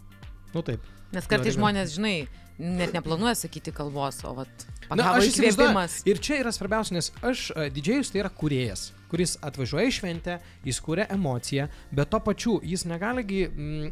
Nu 0.55 0.63
taip. 0.65 0.85
Nes 1.11 1.27
kartais 1.27 1.57
žmonės, 1.57 1.97
žinai, 1.97 2.15
net 2.61 2.93
neplanuoja 2.95 3.35
sakyti 3.35 3.73
kalbos, 3.75 4.21
o 4.27 4.31
vat 4.37 4.67
Na, 4.97 5.13
aš 5.15 5.31
įkvėpimas. 5.31 6.01
Ir 6.09 6.21
čia 6.23 6.41
yra 6.41 6.53
svarbiausia, 6.55 6.97
nes 6.97 7.11
aš, 7.23 7.49
uh, 7.55 7.67
didžėjus 7.73 8.11
tai 8.11 8.23
yra 8.25 8.31
kuriejas, 8.33 8.89
kuris 9.11 9.37
atvažiuoja 9.43 9.89
į 9.89 9.97
šventę, 9.97 10.37
jis 10.67 10.79
kūrė 10.83 11.09
emociją, 11.15 11.67
bet 11.95 12.11
to 12.13 12.23
pačiu 12.23 12.59
jis 12.63 12.87
negaligi... 12.89 13.45
Mm, 13.51 13.91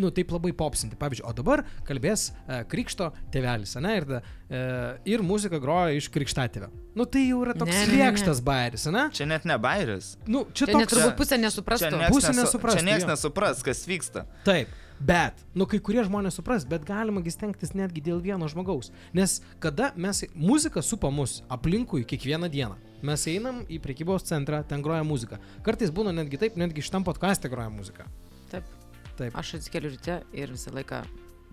nu, 0.00 0.10
taip 0.14 0.30
labai 0.30 0.52
popsinti. 0.54 0.94
Pavyzdžiui, 0.98 1.26
o 1.26 1.32
dabar 1.34 1.64
kalbės 1.88 2.28
uh, 2.30 2.60
krikšto 2.70 3.10
tėvelis, 3.34 3.74
ne, 3.82 3.94
ir, 3.98 4.06
uh, 4.10 5.08
ir 5.10 5.24
muzika 5.26 5.58
groja 5.62 5.96
iš 5.98 6.10
krikštatėvio. 6.14 6.70
Nu, 6.98 7.06
tai 7.10 7.24
jau 7.28 7.40
yra 7.44 7.56
toks 7.58 7.90
lėkštas 7.90 8.42
bairis, 8.46 8.86
ne? 8.94 9.08
Čia 9.14 9.26
net 9.30 9.46
ne 9.50 9.58
bairis. 9.62 10.12
Nu, 10.30 10.44
čia 10.54 10.68
čia 10.70 10.76
toks... 10.78 10.94
turbūt 10.94 11.18
pusė 11.18 11.40
nesuprastų. 11.42 11.90
Čia 11.90 12.12
pusė 12.14 12.32
nesu, 12.34 12.44
nesuprastų. 12.44 12.82
Čia 12.82 12.86
niekas 12.86 13.10
nesupras, 13.10 13.66
kas 13.66 13.82
vyksta. 13.90 14.26
Taip. 14.46 14.70
Bet, 15.00 15.38
nu 15.56 15.64
kai 15.64 15.78
kurie 15.80 16.02
žmonės 16.04 16.36
supras, 16.36 16.66
bet 16.68 16.84
galima 16.84 17.22
gi 17.24 17.32
stengtis 17.32 17.72
netgi 17.72 18.02
dėl 18.04 18.18
vieno 18.20 18.44
žmogaus. 18.52 18.90
Nes 19.16 19.38
kada 19.62 19.94
mes, 19.96 20.26
muzika 20.36 20.82
supa 20.84 21.08
mus 21.08 21.38
aplinkui 21.48 22.04
kiekvieną 22.04 22.50
dieną. 22.52 22.76
Mes 23.08 23.24
einam 23.32 23.62
į 23.64 23.78
prekybos 23.80 24.26
centrą, 24.28 24.60
ten 24.68 24.84
groja 24.84 25.00
muzika. 25.08 25.38
Kartais 25.64 25.88
būna 25.88 26.12
netgi 26.12 26.40
taip, 26.42 26.58
netgi 26.60 26.84
šitam 26.84 27.06
podcast'e 27.06 27.48
groja 27.48 27.72
muzika. 27.72 28.04
Taip. 28.52 28.68
Taip. 29.16 29.32
Aš 29.40 29.54
atsikeliu 29.60 29.94
ryte 29.94 30.18
ir 30.36 30.52
visą 30.52 30.72
laiką 30.76 31.00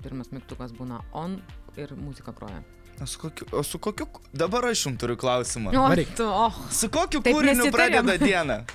pirmas 0.04 0.28
mygtukas 0.36 0.76
būna 0.76 1.00
on 1.16 1.40
ir 1.80 1.96
muzika 1.96 2.36
groja. 2.36 2.60
O 3.00 3.08
su 3.08 3.22
kokiu, 3.22 3.48
o 3.56 3.64
su 3.64 3.80
kokiu, 3.80 4.10
dabar 4.36 4.68
aš 4.74 4.88
jums 4.88 5.00
turiu 5.00 5.16
klausimą. 5.20 5.72
O, 5.72 5.88
tu, 6.18 6.28
oh. 6.28 6.60
Su 6.74 6.90
kokiu 6.92 7.22
Taip 7.24 7.36
kūriniu 7.38 7.64
nesitarėm. 7.64 8.04
pradeda 8.04 8.20
dieną? 8.26 8.60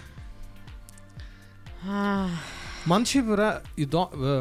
Ah, 1.82 2.30
Man 2.86 3.04
šiaip 3.06 3.28
yra 3.36 3.48
įdomu, 3.78 4.40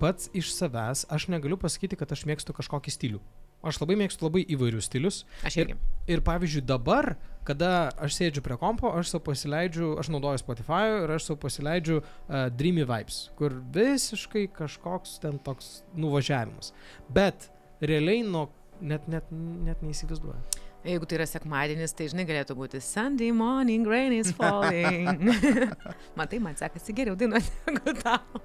pats 0.00 0.30
iš 0.36 0.52
savęs 0.54 1.06
aš 1.12 1.28
negaliu 1.32 1.58
pasakyti, 1.60 1.98
kad 1.98 2.12
aš 2.12 2.26
mėgstu 2.28 2.54
kažkokį 2.56 2.94
stilių. 2.94 3.20
Aš 3.66 3.80
labai 3.80 3.96
mėgstu 3.98 4.26
labai 4.28 4.44
įvairius 4.52 4.86
stilius. 4.86 5.22
aš 5.46 5.56
Ir, 5.56 5.70
irgi. 5.72 5.78
ir 6.12 6.22
pavyzdžiui 6.22 6.62
dabar, 6.66 7.16
kada 7.48 7.88
aš 8.02 8.18
sėdžiu 8.18 8.42
prie 8.44 8.58
kompo, 8.60 8.92
aš 8.94 9.14
savo 9.14 9.24
pasileidžiu, 9.30 9.94
aš 9.98 10.10
naudoju 10.12 10.42
Spotify 10.42 10.82
ir 11.02 11.14
aš 11.16 11.30
savo 11.30 11.40
pasileidžiu 11.42 11.96
uh, 12.02 12.46
Dreamy 12.52 12.84
Vibes, 12.86 13.30
kur 13.38 13.56
visiškai 13.74 14.46
kažkoks 14.54 15.18
ten 15.24 15.40
toks 15.42 15.80
nuvažiavimas. 15.96 16.74
Bet 17.08 17.48
realiai 17.80 18.22
nuo 18.26 18.50
net, 18.80 19.08
net, 19.10 19.32
net 19.32 19.82
neįsivaizduoju. 19.82 20.62
Jeigu 20.86 21.08
tai 21.08 21.16
yra 21.18 21.26
sekmadienis, 21.26 21.96
tai 21.98 22.06
žinai 22.12 22.26
galėtų 22.28 22.54
būti 22.54 22.78
Sunday 22.84 23.32
morning 23.34 23.88
rain 23.90 24.14
is 24.14 24.30
falling. 24.36 25.32
Matai, 26.18 26.38
man 26.44 26.54
sekasi 26.58 26.94
geriau 26.94 27.18
dainuoti 27.18 27.74
negu 27.74 27.96
tau. 28.04 28.44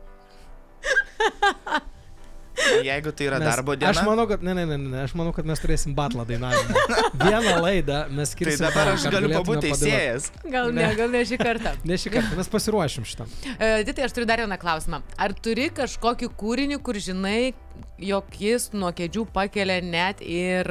Jeigu 2.86 3.10
tai 3.16 3.26
yra 3.26 3.38
Mes- 3.40 3.48
darbo 3.48 3.74
diena, 3.80 3.90
Aš 3.96 4.02
manau, 4.06 4.26
kad, 4.30 4.42
ne, 4.46 4.54
ne, 4.54 4.66
ne, 4.70 4.76
ne, 4.78 4.98
aš 5.08 5.14
manau, 5.18 5.32
kad 5.34 5.48
mes 5.50 5.58
turėsim 5.64 5.96
batlą 5.98 6.26
dainavimą. 6.30 6.82
Vieną 7.24 7.54
laidą 7.64 8.02
mes 8.14 8.30
tai 8.30 8.36
skirsim. 8.36 8.66
dabar 8.68 8.92
aš 8.92 9.06
galiu 9.14 9.32
pabūti 9.34 9.72
teisėjas. 9.72 10.28
Gal 10.52 10.70
ne, 10.76 10.84
Ne. 10.84 10.90
gal 11.00 11.10
ne 11.16 11.22
šį 11.26 11.40
kartą. 11.42 11.72
Ne 11.90 11.98
šį 11.98 12.12
kartą, 12.14 12.36
mes 12.38 12.52
pasiruošim 12.52 13.08
šitam. 13.08 13.32
Uh, 13.56 13.80
Ditai, 13.88 14.04
aš 14.06 14.14
turiu 14.18 14.28
dar 14.30 14.44
vieną 14.44 14.60
klausimą. 14.62 15.00
Ar 15.18 15.34
turi 15.34 15.70
kažkokį 15.80 16.30
kūrinį, 16.38 16.78
kur 16.86 17.00
žinai, 17.02 17.54
jog 18.04 18.30
jis 18.38 18.70
nuo 18.76 18.92
kėdžių 19.00 19.26
pakelia 19.34 19.80
net 19.82 20.22
ir 20.22 20.70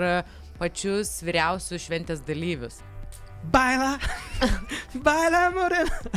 pačius 0.61 1.17
vyriausius 1.27 1.89
šventės 1.89 2.23
dalyvius? 2.29 2.79
Baila! 3.51 3.95
Baila, 5.09 5.47
morena! 5.57 6.15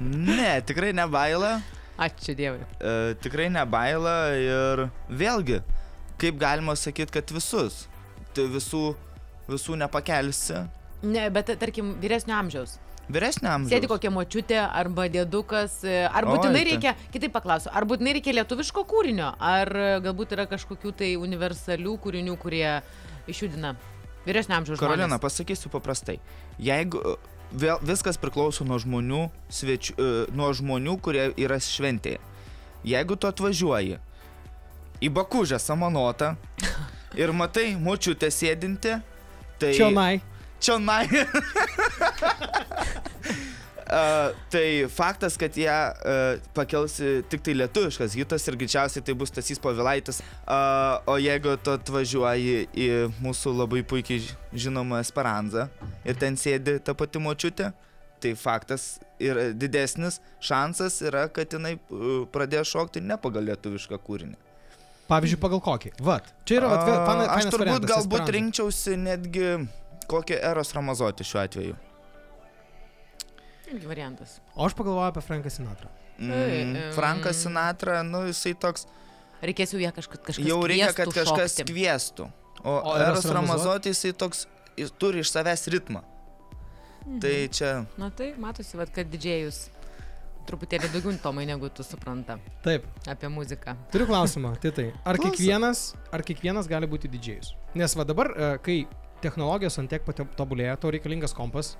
Ne, 0.00 0.56
tikrai 0.66 0.94
nebaila. 0.96 1.58
Ačiū 1.98 2.34
Dievui. 2.34 2.64
E, 2.82 3.14
tikrai 3.22 3.46
nebaila 3.54 4.14
ir 4.34 4.84
vėlgi, 5.10 5.60
kaip 6.18 6.38
galima 6.40 6.74
sakyti, 6.76 7.12
kad 7.14 7.30
visus. 7.30 7.84
Tai 8.34 8.48
visų, 8.50 8.96
visų 9.46 9.76
nepakelsi. 9.78 10.64
Ne, 11.06 11.28
bet 11.30 11.52
tarkim, 11.60 11.92
vyresnio 12.02 12.34
amžiaus. 12.34 12.78
Vyresnio 13.12 13.50
amžiaus. 13.52 13.70
Sėdi 13.76 13.86
kokia 13.90 14.10
močiutė 14.10 14.58
arba 14.64 15.04
dėdukas. 15.12 15.84
e, 15.84 16.06
Ar 16.08 16.24
Oi, 16.24 16.32
būtinai 16.34 16.62
tai- 16.64 16.68
reikia, 16.72 16.94
kitaip 17.12 17.32
paklausiu, 17.36 17.70
ar 17.70 17.84
būtinai 17.84 18.14
reikia 18.16 18.32
lietuviško 18.40 18.82
kūrinio, 18.90 19.34
ar 19.38 19.68
e, 19.76 20.00
galbūt 20.00 20.32
yra 20.34 20.46
kažkokių 20.50 20.94
tai 20.96 21.10
universalių 21.20 21.98
kūrinių, 22.00 22.38
kurie 22.40 22.80
išjudina 23.28 23.76
vyresnio 24.26 24.56
amžiaus 24.56 24.80
Karolina, 24.80 25.06
žmonės? 25.06 25.20
pasakysiu 25.20 25.68
paprastai. 25.70 26.18
Jeigu 26.58 26.98
e, 27.04 27.14
vėl 27.54 27.80
viskas 27.86 28.18
priklauso 28.20 28.66
nuo 28.66 28.78
žmonių, 28.82 29.28
svečių, 29.52 29.94
e, 29.94 30.10
nuo 30.34 30.50
žmonių, 30.54 30.98
kurie 31.02 31.30
yra 31.40 31.58
šventėje. 31.62 32.20
Jeigu 32.84 33.16
tu 33.16 33.30
atvažiuoji 33.30 33.98
į 35.00 35.10
Bakužę 35.14 35.58
samanotą 35.62 36.34
ir 37.22 37.32
matai 37.32 37.72
močiutę 37.80 38.30
sėdinti, 38.34 38.98
tai... 39.58 39.74
Čionai. 39.78 40.20
Čionai. 40.64 41.06
Uh, 43.94 44.32
tai 44.50 44.88
faktas, 44.90 45.36
kad 45.38 45.54
ją 45.54 45.74
uh, 45.94 46.40
pakels 46.56 46.96
tik 47.30 47.44
tai 47.46 47.52
lietuviškas 47.54 48.16
hitas 48.18 48.42
ir 48.50 48.56
greičiausiai 48.58 49.04
tai 49.06 49.14
bus 49.14 49.30
Tasys 49.30 49.60
Pavilaitis. 49.62 50.18
Uh, 50.42 50.98
o 51.06 51.14
jeigu 51.22 51.52
tu 51.62 51.76
atvažiuoji 51.76 52.56
į 52.74 52.88
mūsų 53.22 53.52
labai 53.54 53.84
puikiai 53.86 54.24
ži- 54.24 54.34
žinomą 54.66 54.98
Esperanzą 55.04 55.68
ir 56.02 56.18
ten 56.18 56.34
sėdi 56.40 56.80
ta 56.82 56.96
pati 56.98 57.22
močiutė, 57.22 57.70
tai 58.18 58.34
faktas 58.40 58.96
ir 59.22 59.52
didesnis 59.54 60.18
šansas 60.42 60.98
yra, 61.06 61.28
kad 61.30 61.54
jinai 61.54 61.76
pradės 62.34 62.74
šokti 62.74 63.04
ne 63.04 63.20
pagal 63.20 63.46
lietuvišką 63.52 64.00
kūrinį. 64.02 64.34
Pavyzdžiui, 65.06 65.38
pagal 65.38 65.60
kokį? 65.60 65.94
Vat. 66.02 66.34
Čia 66.48 66.62
yra, 66.62 66.68
vat, 66.72 66.86
vėl, 66.88 66.98
A, 66.98 67.06
fana, 67.06 67.24
Aš 67.36 67.50
turbūt 67.52 67.84
galbūt 67.90 68.30
rinkčiausi 68.40 68.96
netgi 68.96 69.50
kokią 70.10 70.38
Eros 70.50 70.72
Ramazotį 70.74 71.26
šiuo 71.28 71.42
atveju. 71.44 71.74
Irgi 73.72 73.86
variantas. 73.88 74.38
O 74.54 74.66
aš 74.66 74.74
pagalvoju 74.76 75.08
apie 75.12 75.22
Franką 75.24 75.50
Sinatrą. 75.50 75.88
Mm. 76.18 76.92
Frankas 76.94 77.40
Sinatra, 77.42 78.02
nu 78.06 78.24
jisai 78.28 78.54
toks, 78.54 78.86
Reikės 79.44 79.72
jau 79.74 79.80
ją 79.82 79.90
kažkas, 79.92 80.20
kažkas 80.24 80.46
jau 80.46 80.60
reikia, 80.64 80.92
kad 80.96 81.10
kažkas 81.12 81.56
šokti. 81.58 81.72
kviestų. 81.72 82.28
O, 82.64 82.74
O 82.80 82.92
Eros 82.96 83.26
Ramazotį 83.28 83.90
jisai 83.92 84.12
toks, 84.16 84.46
jis 84.78 84.92
turi 84.96 85.20
iš 85.24 85.32
savęs 85.34 85.66
ritmą. 85.74 86.00
Mhm. 87.04 87.18
Tai 87.20 87.34
čia, 87.52 87.72
Na 88.00 88.08
tai 88.10 88.30
matosi, 88.40 88.76
vat, 88.80 88.88
kad 88.94 89.10
didžėjus 89.12 89.66
truputėlį 90.48 90.88
daugiau 90.92 91.18
tomai 91.20 91.44
negu 91.48 91.68
tu 91.72 91.82
supranta 91.84 92.38
Taip, 92.64 92.84
apie 93.08 93.28
muziką. 93.32 93.74
turiu 93.92 94.06
klausimą. 94.08 94.54
Tai 94.60 94.70
tai, 94.70 94.86
ar 95.04 95.16
Klausom. 95.16 95.34
kiekvienas, 95.36 95.82
ar 96.12 96.22
kiekvienas 96.22 96.68
gali 96.68 96.86
būti 96.88 97.08
didžėjus? 97.12 97.52
Nes 97.74 97.94
va 97.96 98.04
dabar, 98.04 98.30
e, 98.36 98.58
kai 98.64 98.86
technologijos 99.24 99.78
ant 99.80 99.90
tiek 99.92 100.04
tobulėja, 100.36 100.76
tau 100.80 100.92
reikalingas 100.94 101.32
kompas, 101.36 101.72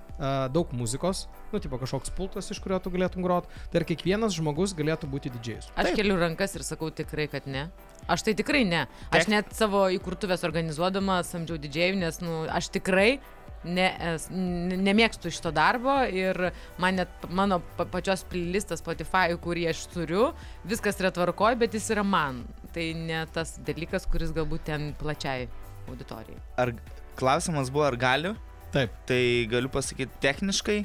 daug 0.54 0.72
muzikos, 0.76 1.26
nu, 1.52 1.60
tipo 1.62 1.78
kažkoks 1.82 2.12
pultas, 2.16 2.48
iš 2.54 2.60
kurio 2.64 2.80
tu 2.82 2.92
galėtum 2.94 3.24
grot, 3.26 3.46
tai 3.72 3.82
ar 3.82 3.86
kiekvienas 3.88 4.34
žmogus 4.38 4.74
galėtų 4.78 5.10
būti 5.12 5.32
didžėjus? 5.36 5.70
Aš 5.76 5.90
Taip. 5.90 6.00
keliu 6.00 6.16
rankas 6.20 6.56
ir 6.58 6.64
sakau 6.66 6.90
tikrai, 6.90 7.28
kad 7.32 7.46
ne. 7.50 7.68
Aš 8.08 8.24
tai 8.26 8.34
tikrai 8.36 8.64
ne. 8.68 8.86
Aš 9.14 9.28
net 9.32 9.52
savo 9.56 9.86
įkurtuvės 9.94 10.42
organizuodama 10.48 11.20
samdžiau 11.24 11.60
didžėjų, 11.62 12.00
nes 12.02 12.20
nu, 12.24 12.42
aš 12.52 12.68
tikrai 12.74 13.18
ne, 13.64 13.86
es- 14.12 14.26
n- 14.28 14.76
nemėgstu 14.84 15.30
šito 15.32 15.48
darbo 15.56 15.94
ir 16.04 16.50
man 16.78 16.98
net 17.00 17.08
mano 17.32 17.62
pa- 17.78 17.86
pačios 17.88 18.20
playlistas 18.28 18.82
Spotify, 18.84 19.32
kurį 19.40 19.68
aš 19.70 19.86
turiu, 19.94 20.26
viskas 20.68 21.00
yra 21.00 21.10
tvarkoj, 21.16 21.56
bet 21.62 21.72
jis 21.78 21.88
yra 21.96 22.04
man. 22.04 22.42
Tai 22.74 22.84
ne 22.98 23.22
tas 23.32 23.54
dalykas, 23.64 24.04
kuris 24.10 24.32
galbūt 24.36 24.64
ten 24.68 24.90
plačiai 25.00 25.48
auditorijai. 25.88 26.36
ar 26.58 26.72
klausimas 27.18 27.70
buvo, 27.70 27.84
ar 27.88 27.96
gali, 27.96 28.34
Taip. 28.74 28.90
tai 29.06 29.46
galiu 29.50 29.68
pasakyti, 29.72 30.10
techniškai 30.20 30.78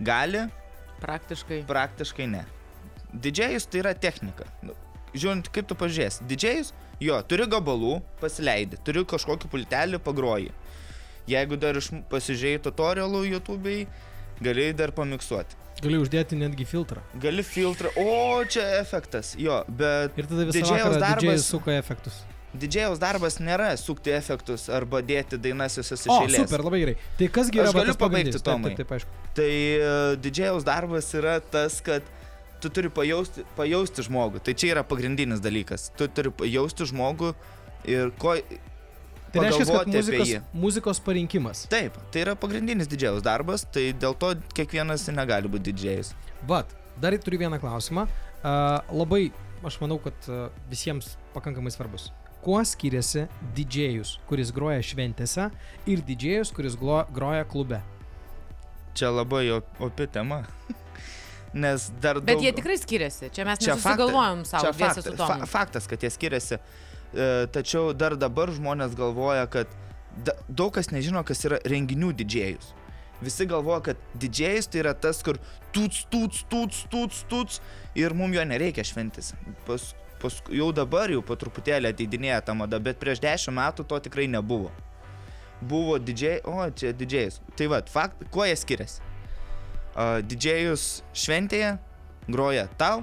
gali, 0.00 0.46
Praktiškai. 1.00 1.62
praktiškai 1.68 2.26
ne. 2.28 2.44
Didžėjus 3.14 3.66
tai 3.70 3.80
yra 3.84 3.94
technika. 3.94 4.44
Nu, 4.62 4.74
Žiūrint, 5.10 5.48
kaip 5.50 5.66
tu 5.66 5.74
pažiūrėsi. 5.74 6.22
Didžėjus, 6.30 6.68
jo, 7.02 7.16
turi 7.26 7.42
gabalų, 7.50 7.96
pasileidi, 8.20 8.78
turi 8.86 9.02
kažkokį 9.10 9.48
pultelį, 9.50 9.98
pagroji. 9.98 10.52
Jeigu 11.26 11.56
dar 11.58 11.74
pasižiūrėjai 12.12 12.60
tutorialų 12.68 13.24
YouTube'ai, 13.32 13.80
gali 14.40 14.68
dar 14.78 14.92
pamiksuoti. 14.94 15.58
Gali 15.82 15.98
uždėti 15.98 16.36
netgi 16.38 16.62
filtrą. 16.68 17.02
Gali 17.18 17.42
filtrą, 17.42 17.90
o 17.98 18.44
čia 18.44 18.62
efektas, 18.78 19.32
jo, 19.40 19.64
bet 19.68 20.14
Ir 20.20 20.28
tada 20.30 20.46
visą 20.46 20.60
Didžėjaus 20.60 20.86
vakarą 20.86 21.00
darbas- 21.02 21.24
didžėjus 21.24 21.48
suka 21.56 21.72
efektus. 21.80 22.20
Didžėjaus 22.54 23.00
darbas 23.02 23.38
nėra 23.42 23.70
sukti 23.78 24.12
efektus 24.14 24.68
arba 24.72 25.02
dėti 25.06 25.38
dainas 25.40 25.78
visas 25.78 26.02
iš 26.06 26.14
eilės. 26.14 26.46
super, 26.46 26.64
labai 26.66 26.80
gerai. 26.82 26.96
Tai 27.18 27.28
kasgi 27.36 27.60
yra 27.60 27.68
Aš 27.70 27.76
galiu 27.78 27.96
pabaigti, 28.00 28.40
Tomai. 28.42 28.72
Taip, 28.74 28.80
taip, 28.80 28.88
taip, 28.88 28.96
aišku. 28.96 29.28
Tai 29.38 29.50
uh, 29.50 30.16
didžėjaus 30.24 30.66
darbas 30.66 31.12
yra 31.18 31.36
tas, 31.52 31.78
kad 31.86 32.06
tu 32.60 32.70
turi 32.74 32.90
pajausti, 32.92 33.44
pajausti 33.56 34.04
žmogų. 34.06 34.42
Tai 34.44 34.54
čia 34.58 34.74
yra 34.74 34.84
pagrindinis 34.86 35.42
dalykas. 35.44 35.90
Tu 35.98 36.10
turi 36.12 36.32
pajausti 36.34 36.88
žmogų 36.90 37.32
ir 37.88 38.12
ko... 38.20 38.36
Tai 39.30 39.44
reiškia, 39.44 39.64
kad 39.70 39.90
muzikos, 39.94 40.30
muzikos 40.58 41.00
parinkimas. 41.06 41.62
Taip, 41.70 41.94
tai 42.10 42.24
yra 42.24 42.34
pagrindinis 42.34 42.90
didžėjaus 42.90 43.22
darbas, 43.22 43.62
tai 43.62 43.92
dėl 43.94 44.16
to 44.18 44.32
kiekvienas 44.58 45.06
negali 45.14 45.46
būti 45.52 45.70
didžėjus. 45.70 46.10
Vat, 46.50 46.74
dar 46.98 47.14
turiu 47.22 47.38
vieną 47.44 47.60
klausimą. 47.62 48.08
Uh, 48.40 48.80
labai, 48.90 49.28
aš 49.62 49.78
manau, 49.84 50.00
kad 50.02 50.26
uh, 50.26 50.48
visiems 50.72 51.14
pakankamai 51.36 51.70
svarbus. 51.70 52.08
Kuo 52.40 52.60
skiriasi 52.64 53.26
didžėjus, 53.56 54.14
kuris 54.28 54.52
groja 54.56 54.80
šventėse, 54.84 55.50
ir 55.90 56.04
didžėjus, 56.06 56.52
kuris 56.56 56.76
groja 56.80 57.44
klube? 57.48 57.82
Čia 58.96 59.10
labai 59.12 59.44
op- 59.58 59.82
opi 59.84 60.06
tema. 60.10 60.42
Nes 61.52 61.90
dar 62.00 62.20
daug... 62.20 62.30
Bet 62.30 62.40
jie 62.44 62.52
tikrai 62.54 62.78
skiriasi. 62.80 63.28
Čia 63.34 63.44
mes 63.48 63.60
Čia 63.60 63.74
nesusigalvojom 63.74 64.44
faktai. 64.44 64.50
savo 64.50 64.64
Čia 64.64 64.72
dviese 64.78 65.02
fakta, 65.02 65.10
su 65.10 65.16
fa, 65.18 65.50
faktas, 65.50 65.88
kad 65.90 66.02
jie 66.02 66.10
skiriasi. 66.14 66.58
E, 67.10 67.30
tačiau 67.52 67.92
dar 67.92 68.14
dabar 68.16 68.52
žmonės 68.54 68.94
galvoja, 68.98 69.44
kad 69.50 69.70
da, 70.16 70.36
daug 70.48 70.72
kas 70.74 70.92
nežino, 70.94 71.24
kas 71.26 71.42
yra 71.48 71.58
renginių 71.68 72.12
didžėjus. 72.22 72.70
Visi 73.20 73.44
galvoja, 73.50 73.82
kad 73.90 74.04
didžėjus 74.20 74.70
tai 74.72 74.80
yra 74.84 74.94
tas, 74.96 75.20
kur 75.26 75.36
tūts, 75.74 76.06
tūts, 76.12 76.44
tūts, 76.48 76.84
tūts, 76.92 77.24
tūts 77.28 77.60
ir 77.98 78.14
mums 78.16 78.38
jo 78.38 78.46
nereikia 78.48 78.86
šventis. 78.86 79.34
Pas, 79.66 79.90
paskui, 80.20 80.58
jau 80.60 80.70
dabar 80.76 81.10
jau 81.12 81.22
po 81.24 81.36
truputėlį 81.38 81.90
ateidinėja 81.90 82.40
ta 82.46 82.54
mada, 82.56 82.80
bet 82.82 83.00
prieš 83.00 83.22
dešimt 83.24 83.56
metų 83.56 83.86
to 83.88 84.00
tikrai 84.06 84.28
nebuvo. 84.30 84.70
Buvo 85.60 85.98
didžiai, 86.00 86.40
o 86.48 86.64
čia 86.72 86.92
didžiais. 86.96 87.40
Tai 87.56 87.68
vad, 87.72 87.90
fakt, 87.92 88.24
kuo 88.32 88.46
jie 88.48 88.56
skiriasi? 88.56 89.02
Uh, 89.90 90.20
didžiajus 90.24 91.02
šventėje 91.12 91.74
groja 92.30 92.68
tau, 92.80 93.02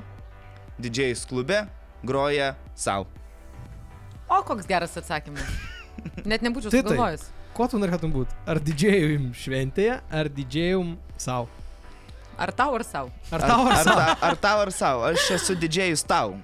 didžiajus 0.82 1.26
klube 1.30 1.66
groja 2.08 2.56
savo. 2.76 3.10
O 4.30 4.42
koks 4.44 4.68
geras 4.68 4.98
atsakymas. 5.00 5.46
Net 6.30 6.44
nebūčiau 6.46 6.72
Tai 6.72 6.82
sugalvojęs. 6.84 7.30
Kuo 7.58 7.66
tu 7.70 7.80
norėtum 7.82 8.12
būti? 8.14 8.36
Ar 8.46 8.60
didžėjum 8.62 9.32
šventėje, 9.38 10.02
ar 10.14 10.30
didžėjum 10.30 10.94
savo? 11.18 11.48
Ar 12.38 12.52
tau, 12.54 12.76
ar 12.78 12.84
savo? 12.86 13.10
Ar 13.34 13.42
tau, 13.42 13.64
ar, 13.66 13.72
ar, 13.72 13.78
ar 13.80 13.88
savo? 13.88 13.98
ta, 13.98 14.18
ar 14.28 14.36
tau, 14.38 14.60
ar 14.62 14.72
savo? 14.76 15.08
Aš 15.10 15.32
esu 15.40 15.56
didžiajus 15.58 16.04
tau. 16.06 16.36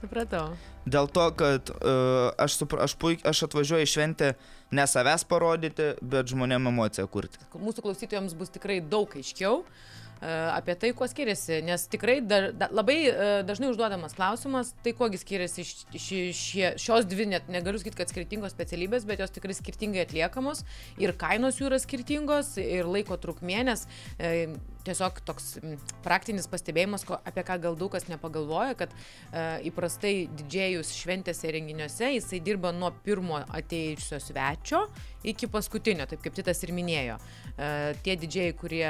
Supratau. 0.00 0.54
Dėl 0.88 1.10
to, 1.12 1.26
kad 1.36 1.70
uh, 1.74 2.32
aš, 2.40 2.56
supra, 2.62 2.86
aš, 2.88 2.94
puik, 3.00 3.20
aš 3.28 3.44
atvažiuoju 3.50 3.84
į 3.84 3.90
šventę 3.92 4.32
ne 4.72 4.86
savęs 4.88 5.26
parodyti, 5.28 5.92
bet 6.00 6.30
žmonėm 6.32 6.70
emociją 6.72 7.04
kurti. 7.10 7.40
Mūsų 7.52 7.84
klausytojams 7.84 8.36
bus 8.38 8.52
tikrai 8.54 8.78
daug 8.80 9.12
aiškiau 9.18 9.58
e, 9.60 10.30
apie 10.54 10.76
tai, 10.78 10.92
kuo 10.96 11.08
skiriasi, 11.10 11.58
nes 11.66 11.84
tikrai 11.90 12.20
da, 12.22 12.38
da, 12.54 12.68
labai 12.72 12.96
e, 13.10 13.28
dažnai 13.48 13.72
užduodamas 13.74 14.14
klausimas, 14.16 14.70
tai 14.86 14.94
kuogi 14.96 15.18
skiriasi 15.20 15.66
š- 15.66 16.00
ši, 16.06 16.20
šie, 16.38 16.66
šios 16.80 17.08
dvi, 17.10 17.26
net 17.34 17.50
negaliu 17.52 17.82
sakyti, 17.82 17.98
kad 17.98 18.14
skirtingos 18.14 18.54
specialybės, 18.54 19.04
bet 19.10 19.20
jos 19.24 19.34
tikrai 19.36 19.58
skirtingai 19.58 20.06
atliekamos 20.06 20.62
ir 21.02 21.12
kainos 21.18 21.58
jų 21.60 21.68
yra 21.72 21.82
skirtingos 21.82 22.54
ir 22.62 22.88
laiko 22.88 23.18
trukmė, 23.20 23.64
nes 23.72 23.84
e, 24.16 24.52
tiesiog 24.86 25.20
toks 25.28 25.52
m, 25.60 25.76
praktinis 26.04 26.48
pastebėjimas, 26.50 27.04
ko, 27.08 27.18
apie 27.26 27.44
ką 27.46 27.58
gal 27.62 27.78
daug 27.78 27.92
kas 27.92 28.08
nepagalvoja, 28.10 28.76
kad 28.78 28.94
e, 28.94 29.44
įprastai 29.70 30.14
didžėjus 30.40 30.94
šventėse 30.96 31.48
ir 31.48 31.56
renginiuose 31.58 32.12
jisai 32.14 32.42
dirba 32.44 32.72
nuo 32.76 32.92
pirmo 33.04 33.42
atėjusio 33.46 34.20
svečio 34.22 34.84
iki 35.26 35.50
paskutinio, 35.52 36.06
taip 36.08 36.22
kaip 36.24 36.36
Titas 36.40 36.62
ir 36.64 36.72
minėjo. 36.72 37.18
E, 37.52 37.70
tie 38.04 38.16
didžiai, 38.20 38.54
kurie 38.56 38.86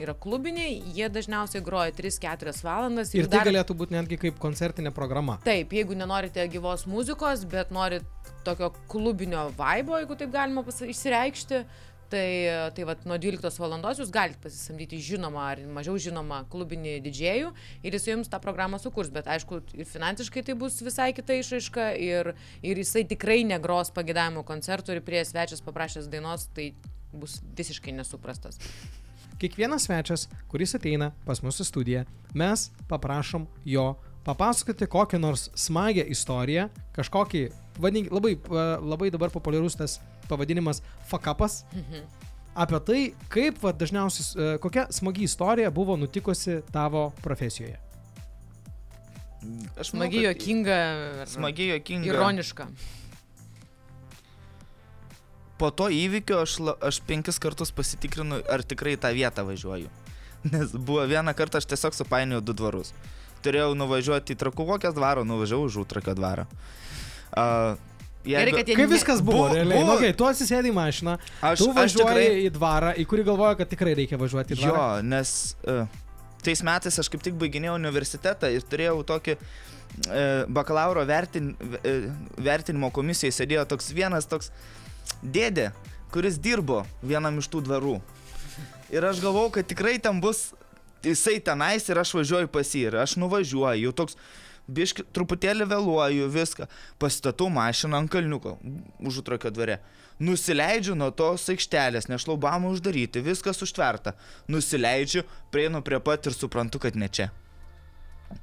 yra 0.00 0.16
klubiniai, 0.16 0.78
jie 0.96 1.10
dažniausiai 1.12 1.64
groja 1.64 1.92
3-4 1.96 2.54
valandas. 2.64 3.12
Ir 3.16 3.28
tai 3.32 3.44
galėtų 3.50 3.76
būti 3.76 3.96
netgi 3.98 4.20
kaip 4.26 4.40
koncertinė 4.42 4.94
programa. 4.96 5.38
Taip, 5.44 5.74
jeigu 5.76 5.96
nenorite 5.98 6.46
gyvos 6.52 6.86
muzikos, 6.88 7.44
bet 7.50 7.74
norit 7.74 8.06
tokio 8.44 8.70
klubinio 8.88 9.48
vaibo, 9.58 9.98
jeigu 10.00 10.16
taip 10.20 10.32
galima 10.32 10.64
išsireikšti, 10.64 11.64
tai, 12.14 12.70
tai 12.76 12.86
vat, 12.86 13.02
nuo 13.08 13.18
12 13.20 13.60
valandos 13.62 13.98
jūs 14.00 14.12
galite 14.14 14.38
pasisamdyti 14.44 15.00
žinomą 15.02 15.42
ar 15.50 15.62
mažiau 15.74 15.98
žinomą 16.00 16.44
klubinį 16.52 16.96
didžėjų 17.04 17.50
ir 17.82 17.96
jis 17.98 18.08
jums 18.12 18.30
tą 18.30 18.40
programą 18.42 18.78
sukurs, 18.82 19.10
bet 19.14 19.28
aišku, 19.30 19.60
ir 19.74 19.88
finansiškai 19.90 20.44
tai 20.46 20.56
bus 20.58 20.78
visai 20.84 21.10
kita 21.16 21.38
išraiška 21.40 21.90
ir, 21.98 22.34
ir 22.62 22.82
jisai 22.82 23.04
tikrai 23.10 23.42
negros 23.48 23.90
pagėdavimo 23.94 24.46
koncertų 24.46 24.98
ir 24.98 25.04
prie 25.06 25.24
svečias 25.26 25.64
paprašęs 25.64 26.10
dainos, 26.12 26.46
tai 26.54 26.70
bus 27.14 27.40
visiškai 27.58 27.94
nesuprastas. 27.98 28.60
Kiekvienas 29.42 29.88
svečias, 29.88 30.28
kuris 30.50 30.76
ateina 30.78 31.10
pas 31.26 31.42
mus 31.42 31.58
į 31.58 31.66
studiją, 31.66 32.04
mes 32.38 32.68
paprašom 32.90 33.48
jo 33.66 33.90
papasakoti 34.24 34.86
kokią 34.88 35.18
nors 35.20 35.48
smagią 35.58 36.06
istoriją, 36.14 36.68
kažkokį, 36.96 37.42
vadink, 37.82 38.12
labai, 38.14 38.36
labai 38.80 39.10
dabar 39.12 39.34
populiarus 39.34 39.76
tas 39.80 39.98
pavadinimas 40.28 40.82
fakapas, 41.10 41.64
apie 42.54 42.80
tai, 42.86 43.00
kaip 43.28 43.58
va, 43.62 43.72
dažniausiai, 43.72 44.26
e, 44.54 44.58
kokia 44.62 44.86
smagi 44.94 45.24
istorija 45.26 45.70
buvo 45.70 45.96
nutikusi 45.96 46.60
tavo 46.72 47.10
profesijoje. 47.22 47.80
Aš 49.80 49.90
Smagi, 49.90 50.16
kad- 50.22 50.24
juokinga, 50.24 50.76
Smagi, 51.28 51.66
jokinga. 51.74 52.06
ironiška. 52.08 52.66
Po 55.58 55.70
to 55.70 55.86
įvykio 55.92 56.40
aš, 56.42 56.56
aš 56.82 56.98
penkis 57.06 57.38
kartus 57.38 57.70
pasitikrinu, 57.70 58.40
ar 58.50 58.64
tikrai 58.66 58.96
tą 58.98 59.12
vietą 59.14 59.44
važiuoju. 59.46 59.90
Nes 60.52 60.72
buvo 60.74 61.04
vieną 61.08 61.34
kartą 61.38 61.60
aš 61.60 61.68
tiesiog 61.70 61.94
supainiojau 61.94 62.42
du 62.44 62.52
dvarus. 62.56 62.90
Turėjau 63.44 63.74
nuvažiuoti 63.76 64.34
į 64.34 64.40
Trakuvokės 64.40 64.96
dvarą, 64.96 65.22
nuvažiavau 65.28 65.68
už 65.68 65.76
Utrakio 65.84 66.14
dvarą. 66.16 66.46
Uh, 67.34 67.76
Gerai, 68.24 68.52
kad 68.56 68.68
jie 68.68 68.76
Kaip 68.78 68.88
viskas 68.90 69.20
buvo, 69.20 69.42
buvo- 69.44 69.54
realiai. 69.54 69.78
buvo- 69.82 69.92
Nu, 69.92 69.98
okay, 69.98 70.14
tu 70.16 70.24
atsisėdai 70.24 70.70
į 70.70 70.74
mašiną, 70.78 71.18
aš, 71.44 71.58
tu 71.60 71.68
aš 71.70 71.76
važiuoji 71.76 72.08
tikrai... 72.08 72.46
į 72.46 72.50
dvarą, 72.56 72.92
į 72.96 73.04
kurį 73.10 73.24
galvoja, 73.28 73.56
kad 73.60 73.68
tikrai 73.68 73.92
reikia 73.98 74.16
važiuoti 74.20 74.54
į 74.56 74.60
Jo, 74.62 74.70
dvarą. 74.72 75.02
nes 75.04 75.32
uh, 75.68 75.86
tais 76.42 76.62
metais 76.64 76.98
aš 77.02 77.08
kaip 77.12 77.22
tik 77.26 77.34
baiginėjau 77.40 77.74
universitetą 77.76 78.48
ir 78.54 78.64
turėjau 78.64 79.02
tokį 79.04 79.36
uh, 79.36 80.46
bakalauro 80.48 81.04
vertin, 81.08 81.52
uh, 81.60 82.08
vertinimo 82.40 82.90
komisijoje 82.90 83.32
sėdėjo 83.42 83.66
toks 83.74 83.92
vienas 83.92 84.24
toks 84.26 84.50
dėdė, 85.22 85.70
kuris 86.14 86.38
dirbo 86.40 86.84
vienam 87.02 87.38
iš 87.42 87.48
tų 87.52 87.60
dvarų. 87.68 87.98
Ir 88.94 89.04
aš 89.04 89.20
galvau, 89.20 89.50
kad 89.52 89.66
tikrai 89.66 89.98
ten 90.00 90.20
bus, 90.22 90.52
jisai 91.04 91.40
tenais 91.44 91.88
ir 91.90 91.98
aš 92.00 92.12
važiuoju 92.16 92.48
pas 92.48 92.68
jį 92.72 92.86
ir 92.88 92.96
aš 93.02 93.16
nuvažiuoju, 93.20 93.82
jau 93.88 93.92
toks 93.92 94.16
biški, 94.68 95.04
truputėlį 95.14 95.66
vėluoju 95.70 96.30
viską, 96.32 96.68
pastatau 97.02 97.50
mašiną 97.52 98.02
ant 98.02 98.12
kalniuko, 98.12 98.56
užutrakio 99.04 99.52
dvare. 99.54 99.80
Nusileidžiu 100.22 100.94
nuo 100.94 101.10
tos 101.10 101.48
aikštelės, 101.50 102.06
nes 102.08 102.22
šlaubamą 102.22 102.70
uždaryti, 102.74 103.22
viskas 103.24 103.62
užtverta. 103.66 104.14
Nusileidžiu, 104.48 105.24
prieinu 105.50 105.82
prie 105.82 105.98
pat 106.00 106.30
ir 106.30 106.36
suprantu, 106.36 106.80
kad 106.82 106.96
ne 106.96 107.10
čia. 107.10 107.32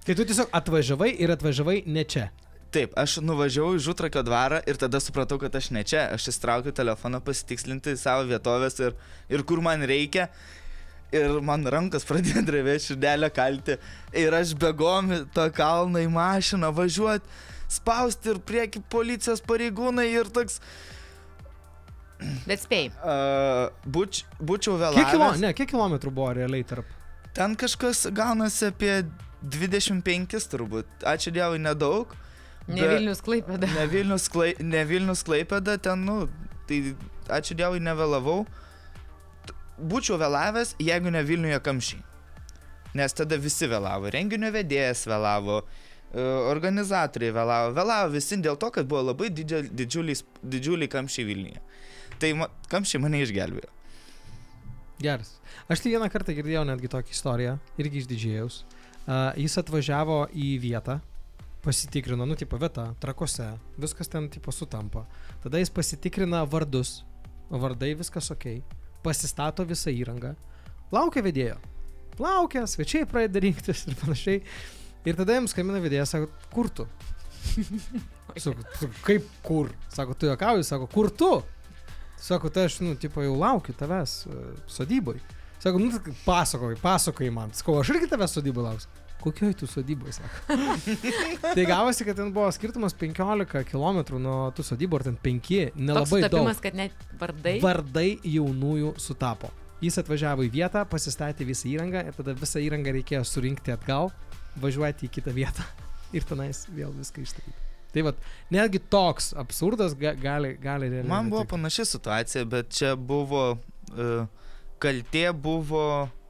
Tai 0.05 0.15
tu 0.15 0.25
tiesiog 0.27 0.51
atvažiavai 0.55 1.13
ir 1.23 1.31
atvažiavai 1.33 1.81
ne 1.87 2.03
čia. 2.03 2.29
Taip, 2.71 2.93
aš 2.95 3.17
nuvažiavau 3.19 3.75
į 3.75 3.81
Žutrakio 3.83 4.21
dvarą 4.23 4.61
ir 4.69 4.77
tada 4.79 5.01
supratau, 5.03 5.35
kad 5.41 5.55
aš 5.59 5.73
ne 5.75 5.81
čia. 5.83 6.05
Aš 6.15 6.29
įstraukiu 6.31 6.71
telefoną 6.75 7.19
pasitikslinti 7.23 7.97
savo 7.99 8.23
vietovės 8.29 8.79
ir, 8.79 8.95
ir 9.27 9.43
kur 9.47 9.59
man 9.63 9.83
reikia. 9.83 10.29
Ir 11.11 11.41
man 11.43 11.65
rankas 11.67 12.05
pradėjo 12.07 12.43
drevėti, 12.47 12.91
širdelę 12.91 13.27
kalti. 13.35 13.75
Ir 14.15 14.31
aš 14.37 14.53
begom 14.59 15.11
į 15.11 15.19
tą 15.35 15.49
kalną 15.55 16.05
į 16.05 16.07
mašiną 16.13 16.69
važiuoti, 16.77 17.27
spausti 17.71 18.31
ir 18.31 18.39
prieki 18.47 18.79
policijos 18.91 19.43
pareigūnai 19.43 20.07
ir 20.13 20.31
toks... 20.31 20.61
Bet 22.45 22.61
spėjai. 22.61 22.91
Uh, 23.01 23.71
buč, 23.89 24.23
būčiau 24.37 24.75
Kiek, 24.77 24.83
vėlavęs. 24.83 25.11
kilo, 25.11 25.29
ne, 25.41 25.51
kiek 25.57 25.69
kilometrų 25.71 26.11
buvo 26.13 26.31
realiai 26.37 26.63
tarp? 26.69 26.87
Ten 27.33 27.55
kažkas 27.57 28.05
gaunasi 28.13 28.69
apie 28.69 29.01
25 29.41 30.47
turbūt. 30.51 30.89
Ačiū 31.07 31.33
Dievui, 31.33 31.59
nedaug. 31.63 32.13
Ne 32.69 32.87
Vilnius 32.87 33.23
klaipėda. 33.25 33.67
Ne 33.73 33.87
Vilnius, 33.89 34.27
klai, 34.31 34.51
ne 34.61 34.83
Vilnius 34.85 35.23
Klaipėda, 35.27 35.79
ten, 35.81 36.05
nu, 36.05 36.27
tai 36.69 36.93
ačiū 37.39 37.57
Dievui 37.57 37.81
nevėlavau. 37.83 38.43
T- 38.45 38.61
Būčiau 39.81 40.19
vėlavęs, 40.21 40.75
jeigu 40.79 41.11
ne 41.13 41.23
Vilniuje 41.25 41.59
kamščiai. 41.65 42.03
Nes 42.99 43.15
tada 43.15 43.37
visi 43.39 43.69
vėlavo. 43.71 44.11
Renginio 44.11 44.51
vedėjas 44.51 45.05
vėlavo, 45.07 45.61
e, 45.63 46.21
organizatoriai 46.51 47.33
vėlavo. 47.33 47.73
Vėlavo 47.77 48.11
visi 48.13 48.37
dėl 48.37 48.59
to, 48.59 48.69
kad 48.69 48.87
buvo 48.87 49.01
labai 49.09 49.29
didžiul- 49.29 49.71
didžiuliai, 49.71 50.23
didžiuliai 50.43 50.91
kamščiai 50.91 51.25
Vilniuje. 51.25 51.61
Tai 52.19 52.33
ma, 52.33 52.49
kamščiai 52.69 53.01
mane 53.01 53.23
išgelbėjo. 53.23 53.71
Geras. 55.01 55.39
Aš 55.69 55.81
tai 55.81 55.95
vieną 55.95 56.11
kartą 56.13 56.35
girdėjau 56.37 56.65
netgi 56.67 56.89
tokią 56.91 57.15
istoriją, 57.15 57.55
irgi 57.81 58.03
iš 58.03 58.09
didžėjaus. 58.11 58.63
Uh, 59.01 59.31
jis 59.39 59.57
atvažiavo 59.57 60.27
į 60.29 60.59
vietą, 60.61 60.99
pasitikrino, 61.65 62.25
nu, 62.25 62.35
tipo 62.37 62.57
vieta, 62.61 62.91
trakose, 63.01 63.47
viskas 63.81 64.09
ten, 64.11 64.29
tipo, 64.29 64.53
sutampa. 64.53 65.07
Tada 65.41 65.57
jis 65.57 65.73
pasitikrina 65.73 66.43
vardus, 66.49 67.03
vardai 67.49 67.95
viskas 67.97 68.29
ok, 68.33 68.61
pasistato 69.03 69.65
visą 69.67 69.93
įrangą, 69.93 70.33
laukia 70.93 71.23
vedėjo, 71.25 71.57
laukia, 72.21 72.65
svečiai 72.69 73.07
pradeda 73.09 73.41
rinktis 73.43 73.87
ir 73.89 73.97
panašiai. 74.01 74.43
Ir 75.07 75.17
tada 75.17 75.33
jiems 75.33 75.55
skambina 75.55 75.81
vedėjas, 75.81 76.11
sako, 76.13 76.27
kur 76.53 76.69
tu? 76.69 76.85
Sako, 78.37 78.61
"Tu 78.79 78.89
kaip 79.03 79.25
kur? 79.43 79.71
Sako, 79.89 80.13
tu 80.13 80.29
juokauji, 80.29 80.63
sako, 80.63 80.85
kur 80.87 81.09
tu? 81.09 81.31
Sako, 82.21 82.51
tai 82.53 82.67
aš, 82.69 82.79
nu, 82.85 82.93
tipo, 82.95 83.23
jau 83.25 83.33
laukiu 83.35 83.73
tavęs 83.73 84.11
uh, 84.29 84.35
sodyboj. 84.69 85.17
Sako, 85.59 85.81
nu, 85.81 85.89
pasakoji, 86.25 86.77
pasakoji 86.81 87.33
man. 87.33 87.49
Sakau, 87.57 87.79
aš 87.81 87.95
irgi 87.95 88.11
tavęs 88.11 88.37
sodyboj 88.37 88.67
lauksiu. 88.67 89.00
Kokioj 89.21 89.53
tu 89.59 89.67
sodyboj, 89.69 90.15
sako. 90.17 90.57
tai 91.55 91.65
gavosi, 91.69 92.05
kad 92.07 92.17
ten 92.17 92.31
buvo 92.33 92.47
skirtumas 92.55 92.95
15 92.97 93.67
km 93.69 94.01
nuo 94.21 94.37
tų 94.57 94.65
sodybų, 94.65 94.97
ar 94.99 95.07
ten 95.11 95.17
5, 95.21 95.49
Toks 95.51 95.77
nelabai 95.77 96.21
daug. 96.23 96.27
sutapimas, 96.27 96.61
kad 96.63 96.77
net 96.79 97.03
vardai. 97.21 97.55
Vardai 97.61 98.07
jaunųjų 98.25 98.95
sutapo. 99.01 99.51
Jis 99.81 99.97
atvažiavo 100.01 100.45
į 100.45 100.51
vietą, 100.53 100.83
pasistatė 100.89 101.45
visą 101.47 101.69
įrangą 101.71 102.03
ir 102.09 102.17
tada 102.17 102.35
visą 102.37 102.61
įrangą 102.61 102.93
reikėjo 102.99 103.23
surinkti 103.25 103.73
atgal, 103.73 104.11
važiuoti 104.61 105.07
į 105.07 105.13
kitą 105.17 105.33
vietą 105.37 105.65
ir 106.17 106.25
tenais 106.29 106.65
vėl 106.69 106.93
viską 106.97 107.23
išstatyti. 107.25 107.57
Tai 107.91 108.05
vad, 108.07 108.19
netgi 108.53 108.79
toks 108.93 109.33
absurdas 109.35 109.93
ga, 109.99 110.13
gali, 110.15 110.53
gali 110.61 110.87
realiai. 110.87 111.09
Man 111.11 111.27
buvo 111.29 111.43
nutikti. 111.43 111.55
panaši 111.57 111.85
situacija, 111.89 112.45
bet 112.47 112.69
čia 112.71 112.93
buvo, 112.95 113.41
uh, 113.91 114.53
kaltė 114.79 115.25
buvo 115.35 115.83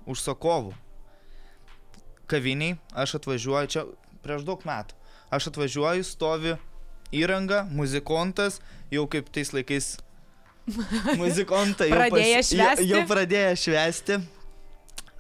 užsakovų. 0.10 0.74
Kaviniai, 2.32 2.78
aš 2.96 3.17
atvažiuoju 3.20 3.72
čia 3.76 3.86
prieš 4.26 4.46
daug 4.48 4.63
metų. 4.67 4.96
aš 5.32 5.48
atvažiuoju, 5.52 6.04
stovi 6.08 6.56
įranga, 7.15 7.63
muzikontas, 7.72 8.60
jau 8.91 9.06
kaip 9.12 9.30
tais 9.36 9.52
laikais 9.56 9.94
muzikontai 11.22 11.89
jau, 11.89 11.98
Pradėję 11.98 12.38
jau, 12.38 12.44
švęsti? 12.52 12.86
jau 12.91 13.02
pradėję 13.10 13.56
švesti. 13.65 14.20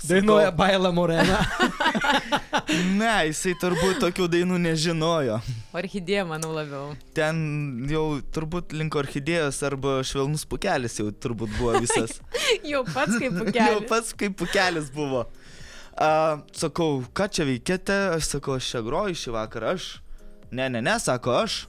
Dainuoja 0.01 0.49
Baila 0.51 0.89
Morena. 0.91 1.39
Ne, 2.71 3.11
jisai 3.29 3.51
turbūt 3.59 3.99
tokių 4.01 4.25
dainų 4.31 4.57
nežinojo. 4.63 5.37
Orchidėja, 5.77 6.23
manau, 6.27 6.51
labiau. 6.55 6.93
Ten 7.17 7.37
jau 7.89 8.03
turbūt 8.33 8.73
link 8.77 8.95
orchidėjos 8.97 9.59
arba 9.67 9.97
švelnus 10.07 10.45
pukelis 10.49 10.97
jau 10.99 11.07
turbūt 11.11 11.51
buvo 11.57 11.73
visas. 11.83 12.17
Jau 12.71 12.83
pats 12.87 13.17
kaip 13.19 13.31
Jau 13.33 13.45
pukelis. 13.45 13.87
pats 13.89 14.13
kaip 14.17 14.35
pukelis 14.39 14.89
buvo. 14.93 15.25
A, 15.97 16.39
sakau, 16.55 17.01
ką 17.13 17.27
čia 17.31 17.45
veikėte? 17.49 17.97
Aš 18.15 18.35
sakau, 18.37 18.55
aš 18.59 18.71
čia 18.73 18.81
groju 18.85 19.17
šį 19.17 19.35
vakarą. 19.35 19.75
Aš. 19.75 19.91
Ne, 20.51 20.69
ne, 20.71 20.81
ne, 20.83 20.97
sako 20.99 21.35
aš. 21.43 21.65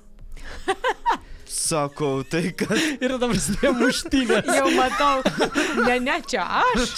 Sakau, 1.52 2.22
tai 2.24 2.48
kad. 2.56 2.72
Ir 3.04 3.12
dabar 3.12 3.35
prasidėjo 3.35 3.72
muštynės. 3.76 4.46
Jau 4.56 4.70
matau. 4.72 5.20
Ne, 5.85 5.98
ne, 6.00 6.14
čia 6.24 6.46
aš. 6.62 6.94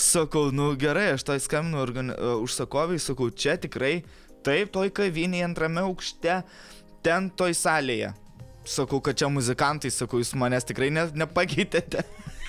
Sakau, 0.00 0.48
nu 0.48 0.70
gerai, 0.80 1.10
aš 1.12 1.26
tai 1.28 1.36
skambinu 1.44 1.82
organi... 1.82 2.14
uh, 2.16 2.38
užsakovai, 2.40 2.96
sakau, 3.02 3.28
čia 3.28 3.58
tikrai. 3.60 3.98
Taip, 4.46 4.72
toj 4.72 4.88
kavinėje 4.96 5.44
antrame 5.50 5.84
aukšte, 5.84 6.38
ten 7.04 7.28
toj 7.36 7.52
salėje. 7.58 8.14
Sakau, 8.66 9.02
kad 9.04 9.18
čia 9.20 9.28
muzikantai, 9.30 9.92
sakau, 9.92 10.22
jūs 10.24 10.32
manęs 10.40 10.64
tikrai 10.66 10.88
ne, 10.94 11.04
nepakeitėte. 11.12 12.06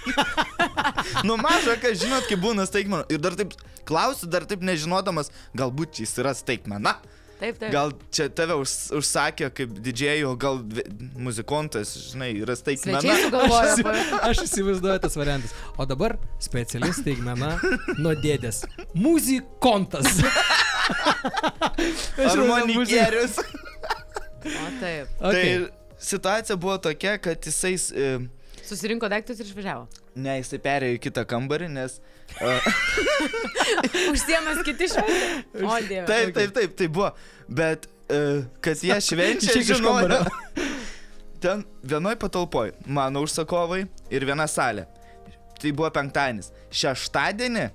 nu 1.28 1.38
maža, 1.42 1.78
kad 1.82 1.98
žinot, 2.00 2.28
kaip 2.30 2.42
būna 2.44 2.68
staigmena. 2.70 3.06
Ir 3.14 3.22
dar 3.24 3.38
taip 3.40 3.54
klausiu, 3.88 4.30
dar 4.32 4.48
taip 4.50 4.66
nežinodamas, 4.66 5.32
galbūt 5.58 5.98
čia 5.98 6.08
jis 6.08 6.18
yra 6.24 6.34
staigmena. 6.38 6.98
Taip, 7.38 7.60
taip. 7.62 7.70
Gal 7.70 7.92
čia 8.10 8.26
tave 8.34 8.56
už, 8.58 8.72
užsakė 8.98 9.52
kaip 9.54 9.76
didžėjų, 9.86 10.32
gal 10.42 10.58
muzikontas, 11.22 11.92
žinai, 12.10 12.32
yra 12.42 12.56
staigmena. 12.58 12.98
Aš, 13.58 13.84
aš 14.32 14.42
įsivaizduoju 14.48 15.04
tas 15.04 15.18
variantas. 15.20 15.54
O 15.78 15.86
dabar 15.86 16.18
specialistai 16.42 17.14
staigmena 17.14 17.54
nuo 18.02 18.16
dėdės. 18.18 18.64
Muzikontas. 18.98 20.18
Harmonikierius. 22.18 23.42
O 24.48 24.68
taip. 24.80 25.10
Okay. 25.20 25.58
Tai 25.68 25.98
situacija 26.00 26.56
buvo 26.56 26.78
tokia, 26.80 27.18
kad 27.20 27.44
jisai... 27.44 27.74
E, 27.76 28.12
Susirinko 28.68 29.10
daiktus 29.12 29.40
ir 29.42 29.48
išvažiavo. 29.50 29.86
Ne, 30.20 30.38
jisai 30.42 30.60
perėjo 30.64 30.98
į 30.98 31.02
kitą 31.08 31.24
kambarį, 31.30 31.70
nes... 31.72 32.00
Uh, 32.42 32.68
Užsiemas 34.12 34.60
kiti 34.68 34.90
šventė. 34.92 35.64
O, 35.64 35.78
dieve. 35.88 36.04
taip, 36.10 36.34
taip, 36.36 36.54
taip, 36.58 36.76
tai 36.80 36.90
buvo. 36.92 37.14
Bet, 37.48 37.88
uh, 38.12 38.44
kad 38.64 38.84
jie 38.84 39.00
švenčia, 39.04 39.64
žinojo. 39.72 40.20
Ten 41.44 41.64
vienoj 41.86 42.18
patalpoj 42.20 42.74
mano 42.90 43.22
užsakovai 43.26 43.84
ir 44.12 44.28
viena 44.28 44.48
salė. 44.50 44.88
Tai 45.58 45.74
buvo 45.74 45.90
penktadienis. 45.94 46.52
Šeštadienį 46.74 47.68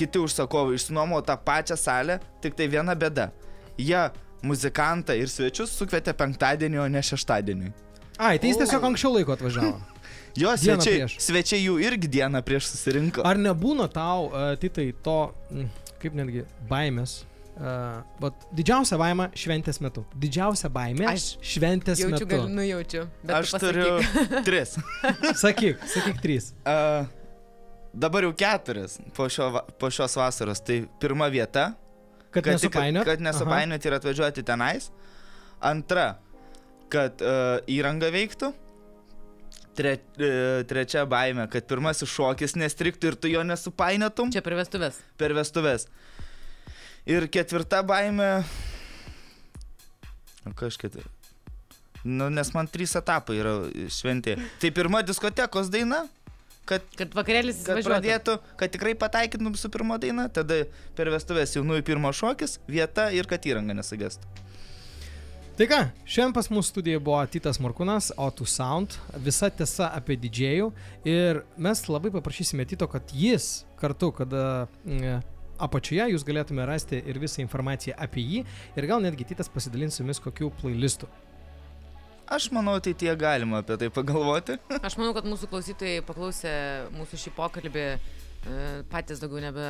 kiti 0.00 0.20
užsakovai 0.20 0.78
išsinuomo 0.78 1.20
tą 1.24 1.36
pačią 1.44 1.76
salę, 1.76 2.18
tik 2.40 2.56
tai 2.56 2.68
viena 2.72 2.96
bėda. 2.96 3.28
Jie 3.80 4.08
muzikantą 4.46 5.16
ir 5.16 5.28
svečius 5.28 5.72
sukvietė 5.76 6.14
penktadienį, 6.16 6.80
o 6.80 6.88
ne 6.88 7.02
šeštadienį. 7.04 7.72
Ai, 8.20 8.36
tai 8.40 8.52
jis 8.52 8.60
tiesiog 8.60 8.84
anksčiau 8.90 9.12
laiko 9.16 9.36
atvažiavo. 9.36 9.76
Jo, 10.38 10.52
Dieną 10.54 10.78
svečiai, 10.80 10.98
prieš. 11.00 11.16
svečiai 11.24 11.62
jų 11.64 11.78
irgi 11.82 12.08
dieną 12.08 12.42
prieš 12.46 12.68
susirinko. 12.74 13.24
Ar 13.26 13.36
nebūna 13.40 13.88
tau, 13.92 14.28
uh, 14.30 14.52
titai, 14.60 14.90
to, 15.02 15.16
mm, 15.50 15.66
kaip 16.02 16.14
netgi, 16.14 16.44
baimės? 16.70 17.24
Uh, 17.60 17.98
vat, 18.22 18.44
didžiausia 18.56 18.96
baime 18.96 19.26
šventės 19.36 19.80
metu. 19.84 20.04
Didžiausia 20.16 20.70
baimė 20.72 21.04
Aš 21.10 21.34
šventės 21.44 21.98
Jaučiu, 22.00 22.24
metu. 22.24 22.28
gal, 22.30 22.46
nujaučiu. 22.48 23.02
Bet 23.26 23.34
Aš 23.36 23.50
tu 23.50 23.58
pasakyk. 23.58 23.74
turiu 23.74 24.44
tris. 24.46 24.76
Sakyk, 25.42 25.82
sakyk 25.92 26.22
trys. 26.24 26.52
Uh, 26.64 27.04
dabar 27.92 28.24
jau 28.24 28.32
keturis 28.32 28.96
po, 29.18 29.26
šio, 29.28 29.50
po 29.76 29.90
šios 29.92 30.16
vasaros. 30.16 30.62
Tai 30.64 30.78
pirma 31.02 31.28
vieta, 31.28 31.72
Kad, 32.30 32.44
kad, 32.46 32.52
nesupainiot. 32.54 33.04
kad 33.04 33.20
nesupainioti 33.20 33.88
ir 33.90 33.98
atvažiuoti 33.98 34.46
tenais. 34.46 34.88
Antra, 35.60 36.14
kad 36.88 37.20
uh, 37.20 37.58
įranga 37.68 38.08
veiktų. 38.14 38.54
Tre, 39.80 39.94
uh, 39.96 40.60
trečia 40.68 41.06
baime, 41.08 41.46
kad 41.52 41.64
pirmasis 41.70 42.10
šokis 42.12 42.52
nestriktų 42.60 43.12
ir 43.12 43.16
tu 43.16 43.30
jo 43.32 43.40
nesupainiotum 43.48 44.28
Čia 44.34 44.42
per 44.44 44.58
vestuvės. 44.58 44.98
per 45.16 45.32
vestuves. 45.36 45.86
Ir 47.08 47.24
ketvirta 47.32 47.80
baime. 47.86 48.42
O 50.44 50.52
kažkaip. 50.56 51.00
Nu, 52.04 52.28
nes 52.32 52.48
man 52.56 52.68
trys 52.68 52.94
etapai 52.96 53.36
yra 53.40 53.54
šventė. 53.92 54.38
Tai 54.60 54.70
pirma 54.76 55.02
diskotekos 55.04 55.68
daina, 55.72 56.02
kad 56.68 56.84
Kad 56.96 57.12
vakarėlis 57.16 57.64
kad 57.66 57.76
važiuotų. 57.76 57.88
pradėtų, 57.90 58.36
kad 58.60 58.72
tikrai 58.72 58.94
pataikytum 58.96 59.56
su 59.58 59.68
pirmo 59.72 59.98
daina, 60.00 60.28
tada 60.32 60.62
per 60.96 61.10
vestuvės 61.12 61.56
jaunųjų 61.56 61.84
pirmo 61.88 62.12
šokis, 62.12 62.58
vieta 62.68 63.10
ir 63.12 63.28
kad 63.28 63.44
įranga 63.48 63.76
nesugestų. 63.80 64.28
Tai 65.58 65.66
ką, 65.68 65.78
šiandien 66.08 66.32
pas 66.36 66.46
mūsų 66.48 66.70
studijoje 66.70 67.00
buvo 67.04 67.20
Titas 67.28 67.58
Morkūnas, 67.60 68.12
O2 68.16 68.46
Sound, 68.48 68.94
visa 69.20 69.50
tiesa 69.52 69.90
apie 69.96 70.16
didžėjų 70.20 70.70
ir 71.10 71.42
mes 71.60 71.82
labai 71.90 72.12
paprašysime 72.14 72.64
Tito, 72.70 72.88
kad 72.88 73.10
jis 73.12 73.66
kartu, 73.80 74.12
kada 74.16 74.44
mm, 74.84 75.18
apačioje 75.60 76.06
jūs 76.14 76.24
galėtume 76.24 76.64
rasti 76.68 77.02
ir 77.02 77.20
visą 77.20 77.42
informaciją 77.44 77.98
apie 78.00 78.24
jį 78.24 78.44
ir 78.78 78.88
gal 78.88 79.02
netgi 79.04 79.26
Titas 79.32 79.52
pasidalins 79.52 79.98
su 79.98 80.04
jumis 80.04 80.22
kokių 80.22 80.52
playlistų. 80.62 81.10
Aš 82.30 82.46
manau, 82.54 82.76
tai 82.78 82.94
tie 82.94 83.10
galima 83.18 83.58
apie 83.58 83.74
tai 83.74 83.88
pagalvoti. 83.90 84.54
Aš 84.78 84.94
manau, 85.00 85.10
kad 85.16 85.26
mūsų 85.26 85.48
klausytojai 85.50 86.04
paklausė 86.06 86.52
mūsų 86.94 87.18
šį 87.24 87.32
pokalbį 87.34 87.86
e, 87.88 87.96
patys 88.90 89.20
daugiau 89.20 89.42
nebe 89.44 89.64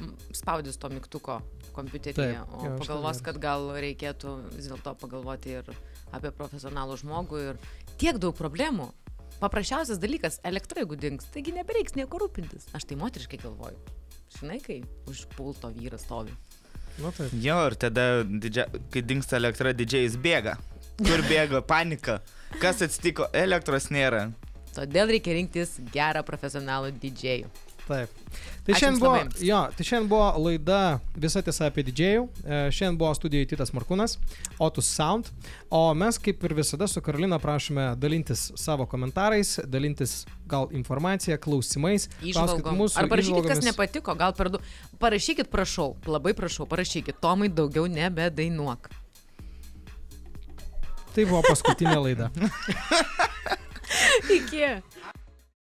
m, 0.00 0.14
spaudys 0.34 0.78
to 0.80 0.88
mygtuko 0.92 1.40
kompiuteryje, 1.76 2.40
Taip, 2.40 2.54
o 2.54 2.78
pagalvos, 2.80 3.20
kad 3.24 3.38
gal 3.42 3.68
reikėtų 3.76 4.32
vis 4.56 4.70
dėlto 4.70 4.94
pagalvoti 5.00 5.58
ir 5.60 5.70
apie 6.16 6.32
profesionalų 6.34 6.96
žmogų 7.02 7.42
ir 7.44 7.60
tiek 8.00 8.18
daug 8.18 8.34
problemų. 8.38 8.90
Paprasčiausias 9.40 10.00
dalykas- 10.00 10.40
elektra 10.50 10.82
jeigu 10.82 10.96
dings, 11.00 11.24
taigi 11.32 11.52
nebereiks 11.56 11.94
nieko 11.96 12.18
rūpintis. 12.20 12.66
Aš 12.74 12.84
tai 12.84 12.96
moteriškai 12.96 13.38
galvoju. 13.40 13.78
Žinai, 14.40 14.60
kai 14.62 14.82
už 15.06 15.26
pulto 15.36 15.70
vyras 15.72 16.04
stovi. 16.04 16.34
Nu, 16.98 17.12
taip. 17.12 17.32
Jo, 17.32 17.66
ir 17.70 17.74
tada, 17.74 18.24
didžia, 18.24 18.66
kai 18.90 19.02
dinksta 19.02 19.36
elektra, 19.36 19.72
didžiais 19.72 20.16
bėga. 20.16 20.58
Kur 20.98 21.22
bėga 21.24 21.62
panika? 21.72 22.20
Kas 22.60 22.82
atsitiko? 22.82 23.30
Elektros 23.32 23.88
nėra. 23.88 24.32
Todėl 24.74 25.08
reikia 25.08 25.34
rinktis 25.34 25.78
gerą 25.92 26.22
profesionalų 26.26 26.92
didžėjų. 27.00 27.48
Taip. 27.86 28.12
Tai 28.64 28.74
Ačiū 28.74 28.80
šiandien, 28.80 29.00
buvo, 29.00 29.44
jo, 29.44 29.58
tai 29.76 29.84
šiandien 29.86 30.08
buvo 30.10 30.26
laida 30.44 30.80
visa 31.18 31.42
tiesa 31.42 31.66
apie 31.70 31.82
didžėjų. 31.88 32.26
E, 32.44 32.58
šiandien 32.76 32.98
buvo 33.00 33.10
studijoje 33.16 33.48
Titas 33.52 33.72
Markūnas, 33.74 34.16
Otus 34.62 34.90
Sound. 34.90 35.30
O 35.72 35.82
mes 35.98 36.18
kaip 36.22 36.44
ir 36.46 36.54
visada 36.58 36.86
su 36.90 37.02
Karolina 37.02 37.40
prašome 37.42 37.90
dalintis 38.00 38.50
savo 38.60 38.86
komentarais, 38.90 39.56
dalintis 39.66 40.24
gal 40.50 40.70
informacija, 40.76 41.38
klausimais. 41.42 42.08
mūsų 42.76 43.02
Ar 43.02 43.10
parašykit, 43.10 43.50
kas 43.50 43.64
nepatiko, 43.66 44.14
gal 44.18 44.36
per 44.38 44.52
du. 44.54 44.62
Parašykit, 45.02 45.50
prašau, 45.50 45.94
labai 46.06 46.36
prašau, 46.38 46.68
parašykit. 46.70 47.18
Tomai 47.22 47.50
daugiau 47.50 47.88
nebedainuok. 47.90 48.90
Tai 51.10 51.26
buvo 51.26 51.42
paskutinė 51.48 51.98
laida. 52.04 52.30
Iki. 54.38 54.66